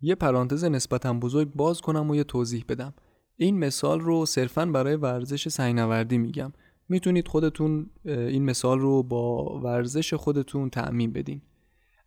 یه 0.00 0.14
پرانتز 0.14 0.64
نسبتا 0.64 1.12
بزرگ 1.12 1.52
باز 1.54 1.80
کنم 1.80 2.10
و 2.10 2.16
یه 2.16 2.24
توضیح 2.24 2.64
بدم. 2.68 2.94
این 3.36 3.58
مثال 3.58 4.00
رو 4.00 4.26
صرفا 4.26 4.66
برای 4.66 4.96
ورزش 4.96 5.48
سینوردی 5.48 6.18
میگم. 6.18 6.52
می‌تونید 6.88 7.28
خودتون 7.28 7.90
این 8.04 8.44
مثال 8.44 8.78
رو 8.78 9.02
با 9.02 9.44
ورزش 9.60 10.14
خودتون 10.14 10.70
تعمین 10.70 11.12
بدین. 11.12 11.42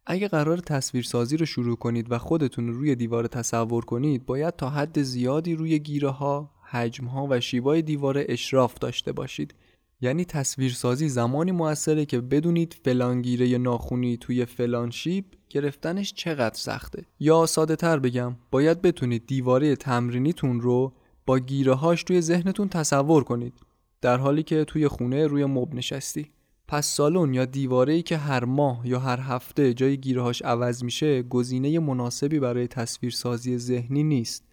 اگه 0.05 0.27
قرار 0.27 0.57
تصویرسازی 0.57 1.37
رو 1.37 1.45
شروع 1.45 1.75
کنید 1.75 2.11
و 2.11 2.17
خودتون 2.17 2.67
روی 2.67 2.95
دیوار 2.95 3.27
تصور 3.27 3.85
کنید 3.85 4.25
باید 4.25 4.55
تا 4.55 4.69
حد 4.69 5.01
زیادی 5.01 5.55
روی 5.55 5.79
گیره 5.79 6.09
ها، 6.09 6.51
حجم 6.71 7.05
ها 7.05 7.27
و 7.29 7.39
شیوای 7.39 7.81
دیواره 7.81 8.25
اشراف 8.29 8.73
داشته 8.79 9.11
باشید. 9.11 9.55
یعنی 10.01 10.25
تصویرسازی 10.25 11.09
زمانی 11.09 11.51
موثره 11.51 12.05
که 12.05 12.21
بدونید 12.21 12.75
فلانگیره 12.85 13.57
ناخونی 13.57 14.17
توی 14.17 14.45
فلان 14.45 14.91
شیب 14.91 15.25
گرفتنش 15.49 16.13
چقدر 16.13 16.55
سخته. 16.55 17.05
یا 17.19 17.45
ساده 17.45 17.75
تر 17.75 17.99
بگم 17.99 18.35
باید 18.51 18.81
بتونید 18.81 19.27
دیواره 19.27 19.75
تمرینیتون 19.75 20.61
رو 20.61 20.93
با 21.25 21.39
گیره 21.39 21.73
هاش 21.73 22.03
توی 22.03 22.21
ذهنتون 22.21 22.69
تصور 22.69 23.23
کنید. 23.23 23.53
در 24.01 24.17
حالی 24.17 24.43
که 24.43 24.63
توی 24.63 24.87
خونه 24.87 25.27
روی 25.27 25.45
مب 25.45 25.75
نشستی. 25.75 26.31
پس 26.67 26.87
سالن 26.87 27.33
یا 27.33 27.45
دیواره 27.45 28.01
که 28.01 28.17
هر 28.17 28.45
ماه 28.45 28.87
یا 28.87 28.99
هر 28.99 29.19
هفته 29.19 29.73
جای 29.73 29.97
گیرهاش 29.97 30.41
عوض 30.41 30.83
میشه 30.83 31.23
گزینه 31.23 31.79
مناسبی 31.79 32.39
برای 32.39 32.67
تصویرسازی 32.67 33.57
ذهنی 33.57 34.03
نیست. 34.03 34.50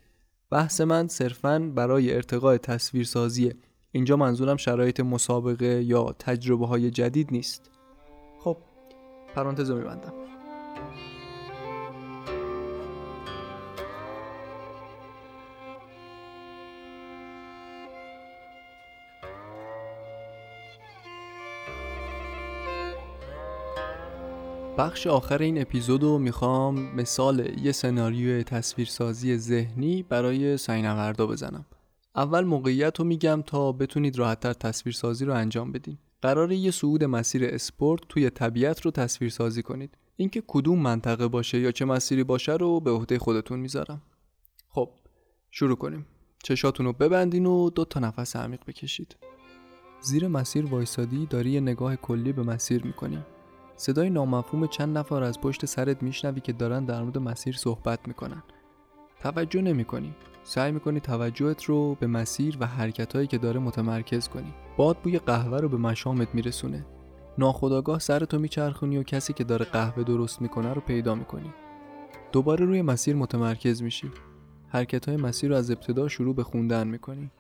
بحث 0.51 0.81
من 0.81 1.09
صرفاً 1.09 1.73
برای 1.75 2.15
ارتقاء 2.15 2.57
تصویرسازی 2.57 3.53
اینجا 3.93 4.17
منظورم 4.17 4.57
شرایط 4.57 5.01
مسابقه 5.01 5.83
یا 5.83 6.15
تجربه 6.19 6.67
های 6.67 6.91
جدید 6.91 7.29
نیست. 7.33 7.71
خب 8.39 8.57
پرانتز 9.35 9.71
میبندم. 9.71 10.28
بخش 24.79 25.07
آخر 25.07 25.43
این 25.43 25.61
اپیزود 25.61 26.03
رو 26.03 26.19
می‌خوام 26.19 26.95
مثال 26.97 27.59
یه 27.63 27.73
سناریوی 27.73 28.45
تصویرسازی 28.45 29.37
ذهنی 29.37 30.03
برای 30.03 30.57
سینوردا 30.57 31.27
بزنم. 31.27 31.67
اول 32.17 32.45
موقعیت 32.45 32.99
رو 32.99 33.05
میگم 33.05 33.43
تا 33.47 33.73
بتونید 33.73 34.19
راحتتر 34.19 34.53
تصویرسازی 34.53 35.25
رو 35.25 35.35
انجام 35.35 35.73
بدین. 35.73 35.99
قرار 36.23 36.53
یه 36.53 36.71
صعود 36.71 37.05
مسیر 37.05 37.45
اسپورت 37.45 38.01
توی 38.09 38.31
طبیعت 38.31 38.81
رو 38.81 38.91
تصویرسازی 38.91 39.63
کنید. 39.63 39.99
اینکه 40.17 40.43
کدوم 40.47 40.79
منطقه 40.79 41.29
باشه 41.29 41.61
یا 41.61 41.73
چه 41.73 41.85
مسیری 41.85 42.25
باشه 42.25 42.53
رو 42.53 42.81
به 42.81 42.91
عهده 42.91 43.19
خودتون 43.19 43.61
می‌ذارم. 43.61 44.03
خب 44.69 44.91
شروع 45.51 45.77
کنیم. 45.77 46.07
چشاتون 46.43 46.87
رو 46.87 46.93
ببندین 46.93 47.47
و 47.47 47.71
دو 47.71 47.85
تا 47.85 48.01
نفس 48.01 48.37
عمیق 48.37 48.61
بکشید. 48.67 49.17
زیر 50.01 50.29
مسیر 50.29 50.67
وایسادی 50.67 51.27
داری 51.27 51.51
یه 51.51 51.61
نگاه 51.61 51.97
کلی 51.97 52.33
به 52.33 52.43
مسیر 52.43 52.85
می‌کنی. 52.85 53.19
صدای 53.81 54.11
نامفهوم 54.11 54.67
چند 54.67 54.99
نفر 54.99 55.23
از 55.23 55.41
پشت 55.41 55.65
سرت 55.65 56.03
میشنوی 56.03 56.41
که 56.41 56.53
دارن 56.53 56.85
در 56.85 57.03
مورد 57.03 57.19
مسیر 57.19 57.57
صحبت 57.57 58.09
می‌کنن. 58.09 58.43
توجه 59.21 59.63
نمی‌کنی. 59.63 60.15
سعی 60.43 60.73
می‌کنی 60.73 61.01
توجهت 61.01 61.65
رو 61.65 61.95
به 61.95 62.07
مسیر 62.07 62.57
و 62.61 62.67
حرکتهایی 62.67 63.27
که 63.27 63.39
داره 63.39 63.61
متمرکز 63.61 64.29
کنی. 64.29 64.55
باد 64.77 64.99
بوی 64.99 65.19
قهوه 65.19 65.61
رو 65.61 65.69
به 65.69 65.77
مشامت 65.77 66.29
میرسونه. 66.35 66.87
ناخداگاه 67.39 67.99
سرتو 67.99 68.39
میچرخونی 68.39 68.99
و 68.99 69.03
کسی 69.03 69.33
که 69.33 69.45
داره 69.45 69.65
قهوه 69.65 70.03
درست 70.03 70.43
می‌کنه 70.43 70.73
رو 70.73 70.81
پیدا 70.81 71.15
می‌کنی. 71.15 71.53
دوباره 72.33 72.67
روی 72.67 72.83
مسیر 72.83 73.17
متمرکز 73.17 73.83
میشی. 73.83 74.11
حرکت 74.69 75.09
های 75.09 75.17
مسیر 75.17 75.51
رو 75.51 75.57
از 75.57 75.71
ابتدا 75.71 76.09
شروع 76.09 76.35
به 76.35 76.45
خوندن 76.45 76.89
می‌کنی. 76.89 77.31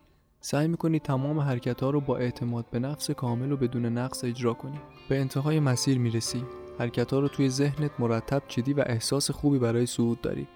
سعی 0.40 0.68
می‌کنی 0.68 0.98
تمام 0.98 1.38
حرکت 1.38 1.82
رو 1.82 2.00
با 2.00 2.16
اعتماد 2.16 2.66
به 2.70 2.78
نفس 2.78 3.10
کامل 3.10 3.52
و 3.52 3.56
بدون 3.56 3.86
نقص 3.86 4.24
اجرا 4.24 4.54
کنی. 4.54 4.80
به 5.08 5.20
انتهای 5.20 5.60
مسیر 5.60 5.98
می‌رسی. 5.98 6.44
حرکت 6.78 7.12
رو 7.12 7.28
توی 7.28 7.48
ذهنت 7.48 7.90
مرتب 7.98 8.42
چیدی 8.48 8.72
و 8.72 8.84
احساس 8.86 9.30
خوبی 9.30 9.58
برای 9.58 9.86
صعود 9.86 10.20
داری. 10.20 10.48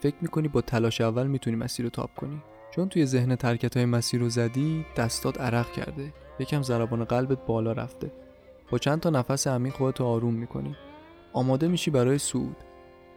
فکر 0.00 0.16
می‌کنی 0.20 0.48
با 0.48 0.60
تلاش 0.60 1.00
اول 1.00 1.26
می‌تونی 1.26 1.56
مسیر 1.56 1.86
رو 1.86 1.90
تاپ 1.90 2.14
کنی. 2.14 2.42
چون 2.70 2.88
توی 2.88 3.06
ذهن 3.06 3.36
ترکت 3.36 3.76
های 3.76 3.86
مسیر 3.86 4.20
رو 4.20 4.28
زدی 4.28 4.84
دستات 4.96 5.40
عرق 5.40 5.72
کرده. 5.72 6.12
یکم 6.38 6.62
ضربان 6.62 7.04
قلبت 7.04 7.46
بالا 7.46 7.72
رفته. 7.72 8.12
با 8.70 8.78
چند 8.78 9.00
تا 9.00 9.10
نفس 9.10 9.46
عمیق 9.46 9.72
خودت 9.72 10.00
آروم 10.00 10.34
می‌کنی. 10.34 10.76
آماده 11.32 11.68
میشی 11.68 11.90
برای 11.90 12.18
صعود. 12.18 12.56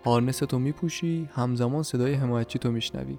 هارنس 0.05 0.39
تو 0.39 0.59
میپوشی 0.59 1.29
همزمان 1.33 1.83
صدای 1.83 2.13
حمایتچی 2.13 2.59
تو 2.59 2.71
میشنوی. 2.71 3.17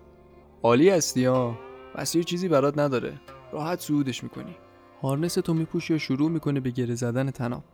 عالی 0.63 0.91
هستی 0.91 1.25
ها 1.25 1.59
مسیر 1.99 2.23
چیزی 2.23 2.49
برات 2.49 2.79
نداره. 2.79 3.21
راحت 3.53 3.81
صعودش 3.81 4.25
می‌کنی. 4.25 4.57
هارنس 5.03 5.35
تو 5.35 5.55
میپوشی 5.55 5.95
و 5.95 5.99
شروع 5.99 6.31
می‌کنه 6.31 6.61
به 6.61 6.71
گره 6.71 6.95
زدن 6.95 7.31
تناب. 7.31 7.65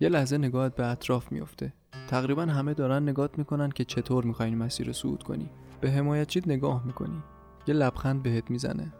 یه 0.00 0.08
لحظه 0.08 0.38
نگاهت 0.38 0.74
به 0.74 0.86
اطراف 0.86 1.32
میفته 1.32 1.72
تقریبا 2.08 2.42
همه 2.42 2.74
دارن 2.74 3.08
نگات 3.08 3.38
می‌کنن 3.38 3.70
که 3.70 3.84
چطور 3.84 4.24
می‌خوای 4.24 4.54
مسیر 4.54 4.92
صعود 4.92 5.22
کنی. 5.22 5.50
به 5.80 5.90
حمایتچیت 5.90 6.48
نگاه 6.48 6.86
می‌کنی. 6.86 7.22
یه 7.66 7.74
لبخند 7.74 8.22
بهت 8.22 8.50
می‌زنه. 8.50 8.92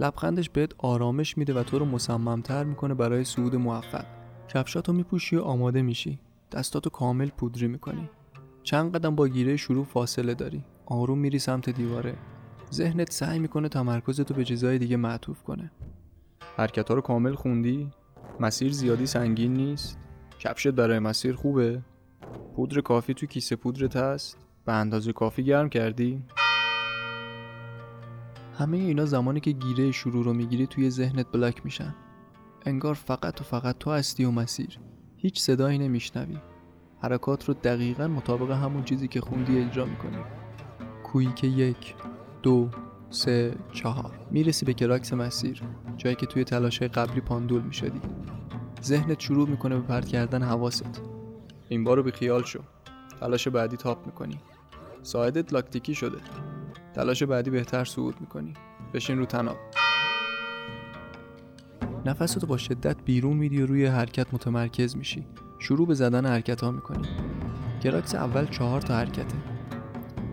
لبخندش 0.00 0.50
بهت 0.50 0.72
آرامش 0.78 1.38
میده 1.38 1.54
و 1.54 1.62
تو 1.62 1.78
رو 1.78 1.84
مصممتر 1.84 2.64
می‌کنه 2.64 2.94
برای 2.94 3.24
صعود 3.24 3.56
موفق. 3.56 4.04
کفشاتو 4.48 4.92
میپوشی 4.92 5.36
و 5.36 5.40
آماده 5.40 5.82
میشی. 5.82 6.18
دستاتو 6.52 6.90
کامل 6.90 7.28
پودری 7.28 7.68
می‌کنی. 7.68 8.10
چند 8.62 8.94
قدم 8.94 9.14
با 9.14 9.28
گیره 9.28 9.56
شروع 9.56 9.84
فاصله 9.84 10.34
داری. 10.34 10.64
آروم 10.86 11.18
میری 11.18 11.38
سمت 11.38 11.70
دیواره. 11.70 12.14
ذهنت 12.74 13.12
سعی 13.12 13.38
می‌کنه 13.38 13.68
تمرکزتو 13.68 14.34
به 14.34 14.44
چیزای 14.44 14.78
دیگه 14.78 14.96
معطوف 14.96 15.42
کنه. 15.42 15.70
حرکت 16.56 16.90
رو 16.90 17.00
کامل 17.00 17.34
خوندی؟ 17.34 17.90
مسیر 18.40 18.72
زیادی 18.72 19.06
سنگین 19.06 19.54
نیست؟ 19.54 19.98
کفشت 20.38 20.68
برای 20.68 20.98
مسیر 20.98 21.34
خوبه؟ 21.34 21.82
پودر 22.56 22.80
کافی 22.80 23.14
تو 23.14 23.26
کیسه 23.26 23.56
پودرت 23.56 23.96
هست؟ 23.96 24.38
به 24.64 24.72
اندازه 24.72 25.12
کافی 25.12 25.44
گرم 25.44 25.68
کردی؟ 25.68 26.22
همه 28.58 28.76
اینا 28.76 29.04
زمانی 29.04 29.40
که 29.40 29.50
گیره 29.50 29.90
شروع 29.90 30.24
رو 30.24 30.32
می‌گیری 30.32 30.66
توی 30.66 30.90
ذهنت 30.90 31.32
بلاک 31.32 31.64
میشن. 31.64 31.94
انگار 32.66 32.94
فقط 32.94 33.40
و 33.40 33.44
فقط 33.44 33.78
تو 33.78 33.90
هستی 33.90 34.24
و 34.24 34.30
مسیر. 34.30 34.78
هیچ 35.16 35.40
صدایی 35.40 35.78
نمیشنوی. 35.78 36.38
حرکات 37.02 37.44
رو 37.44 37.54
دقیقا 37.54 38.08
مطابق 38.08 38.50
همون 38.50 38.84
چیزی 38.84 39.08
که 39.08 39.20
خوندی 39.20 39.58
اجرا 39.58 39.84
می‌کنی. 39.84 40.18
quick 41.04 41.44
یک. 41.44 41.94
دو 42.44 42.68
سه 43.10 43.54
چهار. 43.72 44.18
می‌رسی 44.30 44.66
به 44.66 44.74
crux 44.74 45.12
مسیر 45.12 45.62
جایی 45.96 46.16
که 46.16 46.26
توی 46.26 46.44
تلاش 46.44 46.82
قبلی 46.82 47.20
پاندول 47.20 47.62
می‌شدی. 47.62 48.00
ذهنت 48.82 49.20
شروع 49.20 49.48
می‌کنه 49.48 49.76
به 49.76 49.82
پرت 49.82 50.08
کردن 50.08 50.42
حواست. 50.42 51.02
این 51.68 51.84
بارو 51.84 52.02
بی 52.02 52.10
خیال 52.10 52.42
شو. 52.42 52.60
تلاش 53.20 53.48
بعدی 53.48 53.76
top 53.76 54.06
می‌کنی. 54.06 54.38
ساعدت 55.02 55.52
لاکتیکی 55.52 55.94
شده. 55.94 56.18
تلاش 56.94 57.22
بعدی 57.22 57.50
بهتر 57.50 57.84
صعود 57.84 58.20
می‌کنی. 58.20 58.54
بشین 58.94 59.18
رو 59.18 59.26
تناب. 59.26 59.56
نفستو 62.06 62.46
با 62.46 62.56
شدت 62.56 62.96
بیرون 63.04 63.36
میدی 63.36 63.62
و 63.62 63.66
روی 63.66 63.86
حرکت 63.86 64.34
متمرکز 64.34 64.96
میشی. 64.96 65.26
شروع 65.58 65.86
به 65.86 65.94
زدن 65.94 66.26
حرکت 66.26 66.60
ها 66.60 66.70
می‌کنی. 66.70 67.08
کراکس 67.82 68.14
اول 68.14 68.46
چهار 68.46 68.80
تا 68.80 68.94
حرکته. 68.94 69.53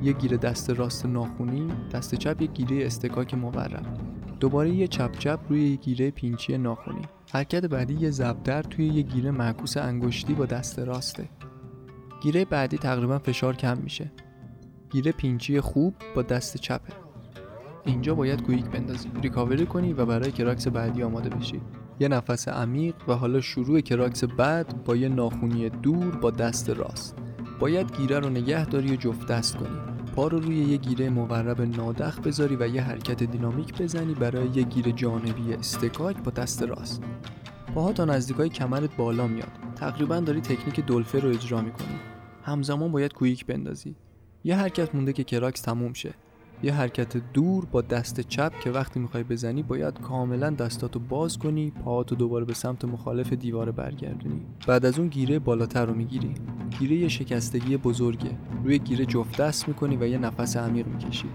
یه 0.03 0.13
گیره 0.13 0.37
دست 0.37 0.69
راست 0.69 1.05
ناخونی 1.05 1.67
دست 1.93 2.15
چپ 2.15 2.41
یه 2.41 2.47
گیره 2.47 2.85
استکاک 2.85 3.33
مورم 3.33 3.83
دوباره 4.41 4.69
یه 4.69 4.87
چپ 4.87 5.17
چپ 5.17 5.39
روی 5.49 5.69
یه 5.69 5.75
گیره 5.75 6.11
پینچی 6.11 6.57
ناخونی. 6.57 7.01
حرکت 7.33 7.65
بعدی 7.65 7.93
یه 7.93 8.11
زبدر 8.11 8.61
توی 8.61 8.87
یه 8.87 9.01
گیره 9.01 9.31
معکوس 9.31 9.77
انگشتی 9.77 10.33
با 10.33 10.45
دست 10.45 10.79
راسته. 10.79 11.29
گیره 12.21 12.45
بعدی 12.45 12.77
تقریبا 12.77 13.19
فشار 13.19 13.55
کم 13.55 13.77
میشه. 13.77 14.11
گیره 14.91 15.11
پینچی 15.11 15.61
خوب 15.61 15.95
با 16.15 16.21
دست 16.21 16.57
چپه. 16.57 16.93
اینجا 17.85 18.15
باید 18.15 18.43
quick 18.43 18.65
بندازی. 18.65 19.09
ریکاوری 19.21 19.65
کنی 19.65 19.93
و 19.93 20.05
برای 20.05 20.31
crux 20.31 20.67
بعدی 20.67 21.03
آماده 21.03 21.29
بشی. 21.29 21.61
یه 21.99 22.07
نفس 22.07 22.47
عمیق 22.47 22.95
و 23.07 23.13
حالا 23.13 23.41
شروع 23.41 23.81
crux 23.81 24.23
بعد 24.23 24.83
با 24.83 24.95
یه 24.95 25.09
ناخونی 25.09 25.69
دور 25.69 26.15
با 26.15 26.31
دست 26.31 26.69
راست. 26.69 27.15
باید 27.59 27.97
گیره 27.97 28.19
رو 28.19 28.29
نگه 28.29 28.65
داری 28.65 28.93
و 28.93 28.95
جفت 28.95 29.27
دست 29.27 29.57
کنی. 29.57 29.90
پا 30.15 30.27
رو 30.27 30.39
روی 30.39 30.57
یه 30.57 30.77
گیره 30.77 31.09
مقرب 31.09 31.61
نادخ 31.61 32.19
بذاری 32.19 32.55
و 32.55 32.67
یه 32.67 32.81
حرکت 32.81 33.23
دینامیک 33.23 33.81
بزنی 33.81 34.13
برای 34.13 34.47
یه 34.47 34.63
گیره 34.63 34.91
جانبی 34.91 35.53
اصطکاک 35.53 36.17
با 36.17 36.31
دست 36.31 36.63
راست. 36.63 37.03
پاها 37.75 37.93
تا 37.93 38.05
نزدیکای 38.05 38.49
کمرت 38.49 38.95
بالا 38.95 39.27
میاد. 39.27 39.51
تقریبا 39.75 40.19
داری 40.19 40.41
تکنیک 40.41 40.79
دلفه 40.79 41.19
رو 41.19 41.29
اجرا 41.29 41.61
می‌کنی. 41.61 41.95
همزمان 42.43 42.91
باید 42.91 43.13
quick 43.13 43.45
بندازی. 43.45 43.95
یه 44.43 44.55
حرکت 44.55 44.95
مونده 44.95 45.13
که 45.13 45.23
کراکس 45.23 45.61
تموم 45.61 45.93
شه. 45.93 46.13
یه 46.63 46.73
حرکت 46.73 47.17
دور 47.33 47.65
با 47.65 47.81
دست 47.81 48.21
چپ 48.21 48.59
که 48.59 48.71
وقتی 48.71 48.99
می‌خوای 48.99 49.23
بزنی 49.23 49.63
باید 49.63 49.99
کاملا 50.01 50.49
دستاتو 50.49 50.99
باز 50.99 51.37
کنی 51.37 51.71
پاهاتو 51.71 52.15
دوباره 52.15 52.45
به 52.45 52.53
سمت 52.53 52.85
مخالف 52.85 53.33
دیواره 53.33 53.71
برگردونی. 53.71 54.41
بعد 54.67 54.85
از 54.85 54.99
اون 54.99 55.07
گیره 55.07 55.39
بالاتر 55.39 55.85
رو 55.85 55.93
می‌گیری. 55.93 56.33
گیره 56.79 56.95
یه 56.95 57.07
شکستگی 57.07 57.77
بزرگه. 57.77 58.37
روی 58.63 58.79
گیره 58.79 59.05
جفت 59.05 59.41
دست 59.41 59.67
می‌کنی 59.67 59.97
و 59.97 60.07
یه 60.07 60.17
نفس 60.17 60.57
عمیق 60.57 60.87
می‌کشی. 60.87 61.27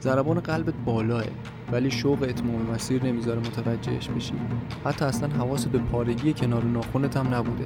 ضربان 0.00 0.40
قلبت 0.40 0.74
بالاه 0.84 1.24
ولی 1.72 1.90
شوق 1.90 2.22
اتمام 2.22 2.62
مسیر 2.74 3.04
نمی‌ذاره 3.04 3.40
متوجهش 3.40 4.08
بشی. 4.08 4.34
حتی 4.84 5.04
اصلا 5.04 5.28
حواست 5.28 5.68
به 5.68 5.78
پارگی 5.78 6.32
کنار 6.32 6.64
ناخونت 6.64 7.16
هم 7.16 7.34
نبوده. 7.34 7.64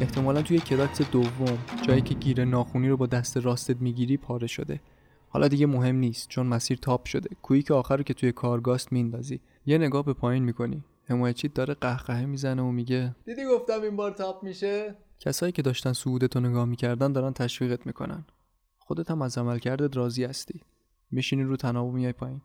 احتمالا 0.00 0.42
توی 0.42 0.58
crux 0.58 1.02
دوم 1.10 1.58
جایی 1.82 2.00
که 2.00 2.14
گیره 2.14 2.44
ناخونی 2.44 2.88
رو 2.88 2.96
با 2.96 3.06
دست 3.06 3.36
راستت 3.36 3.80
می‌گیری 3.80 4.16
پاره 4.16 4.46
شده. 4.46 4.80
حالا 5.28 5.48
دیگه 5.48 5.66
مهم 5.66 5.96
نیست 5.96 6.28
چون 6.28 6.46
مسیر 6.46 6.78
top 6.78 7.06
شده. 7.06 7.28
quick 7.42 7.70
آخر 7.70 7.96
رو 7.96 8.02
که 8.02 8.14
توی 8.14 8.32
کارگاست 8.32 8.92
میندازی. 8.92 9.40
یه 9.66 9.78
نگاه 9.78 10.04
به 10.04 10.12
پایین 10.12 10.44
می‌کنی. 10.44 10.84
حمایتچی 11.04 11.48
داره 11.48 11.74
قهقهه 11.74 12.26
می‌زنه 12.26 12.62
و 12.62 12.70
میگه 12.70 13.16
دیدی 13.24 13.42
گفتم 13.44 13.82
این 13.82 13.96
بار 13.96 14.10
top 14.10 14.44
میشه؟ 14.44 14.94
کسایی 15.20 15.52
که 15.52 15.62
داشتن 15.62 15.92
سعودتو 15.92 16.40
نگاه 16.40 16.64
می‌کردن 16.64 17.12
دارن 17.12 17.32
تشویقت 17.32 17.86
می‌کنن. 17.86 18.24
خودت 18.78 19.10
هم 19.10 19.22
از 19.22 19.38
عملکردت 19.38 19.96
راضی 19.96 20.24
هستی. 20.24 20.62
میشینی 21.10 21.42
رو 21.42 21.56
تناب 21.56 21.94
میای 21.94 22.12
پایین. 22.12 22.40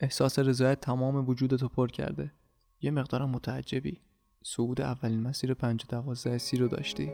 احساس 0.00 0.38
رضایت 0.38 0.80
تمام 0.80 1.28
وجودتو 1.28 1.68
پر 1.68 1.88
کرده. 1.88 2.32
یه 2.80 2.90
مقدارم 2.90 3.30
متعجبی. 3.30 4.00
صعود 4.44 4.80
اولین 4.80 5.20
مسیر 5.20 5.54
پنج 5.54 5.84
دوازده 5.88 6.38
سی 6.38 6.56
رو 6.56 6.68
داشتی. 6.68 7.10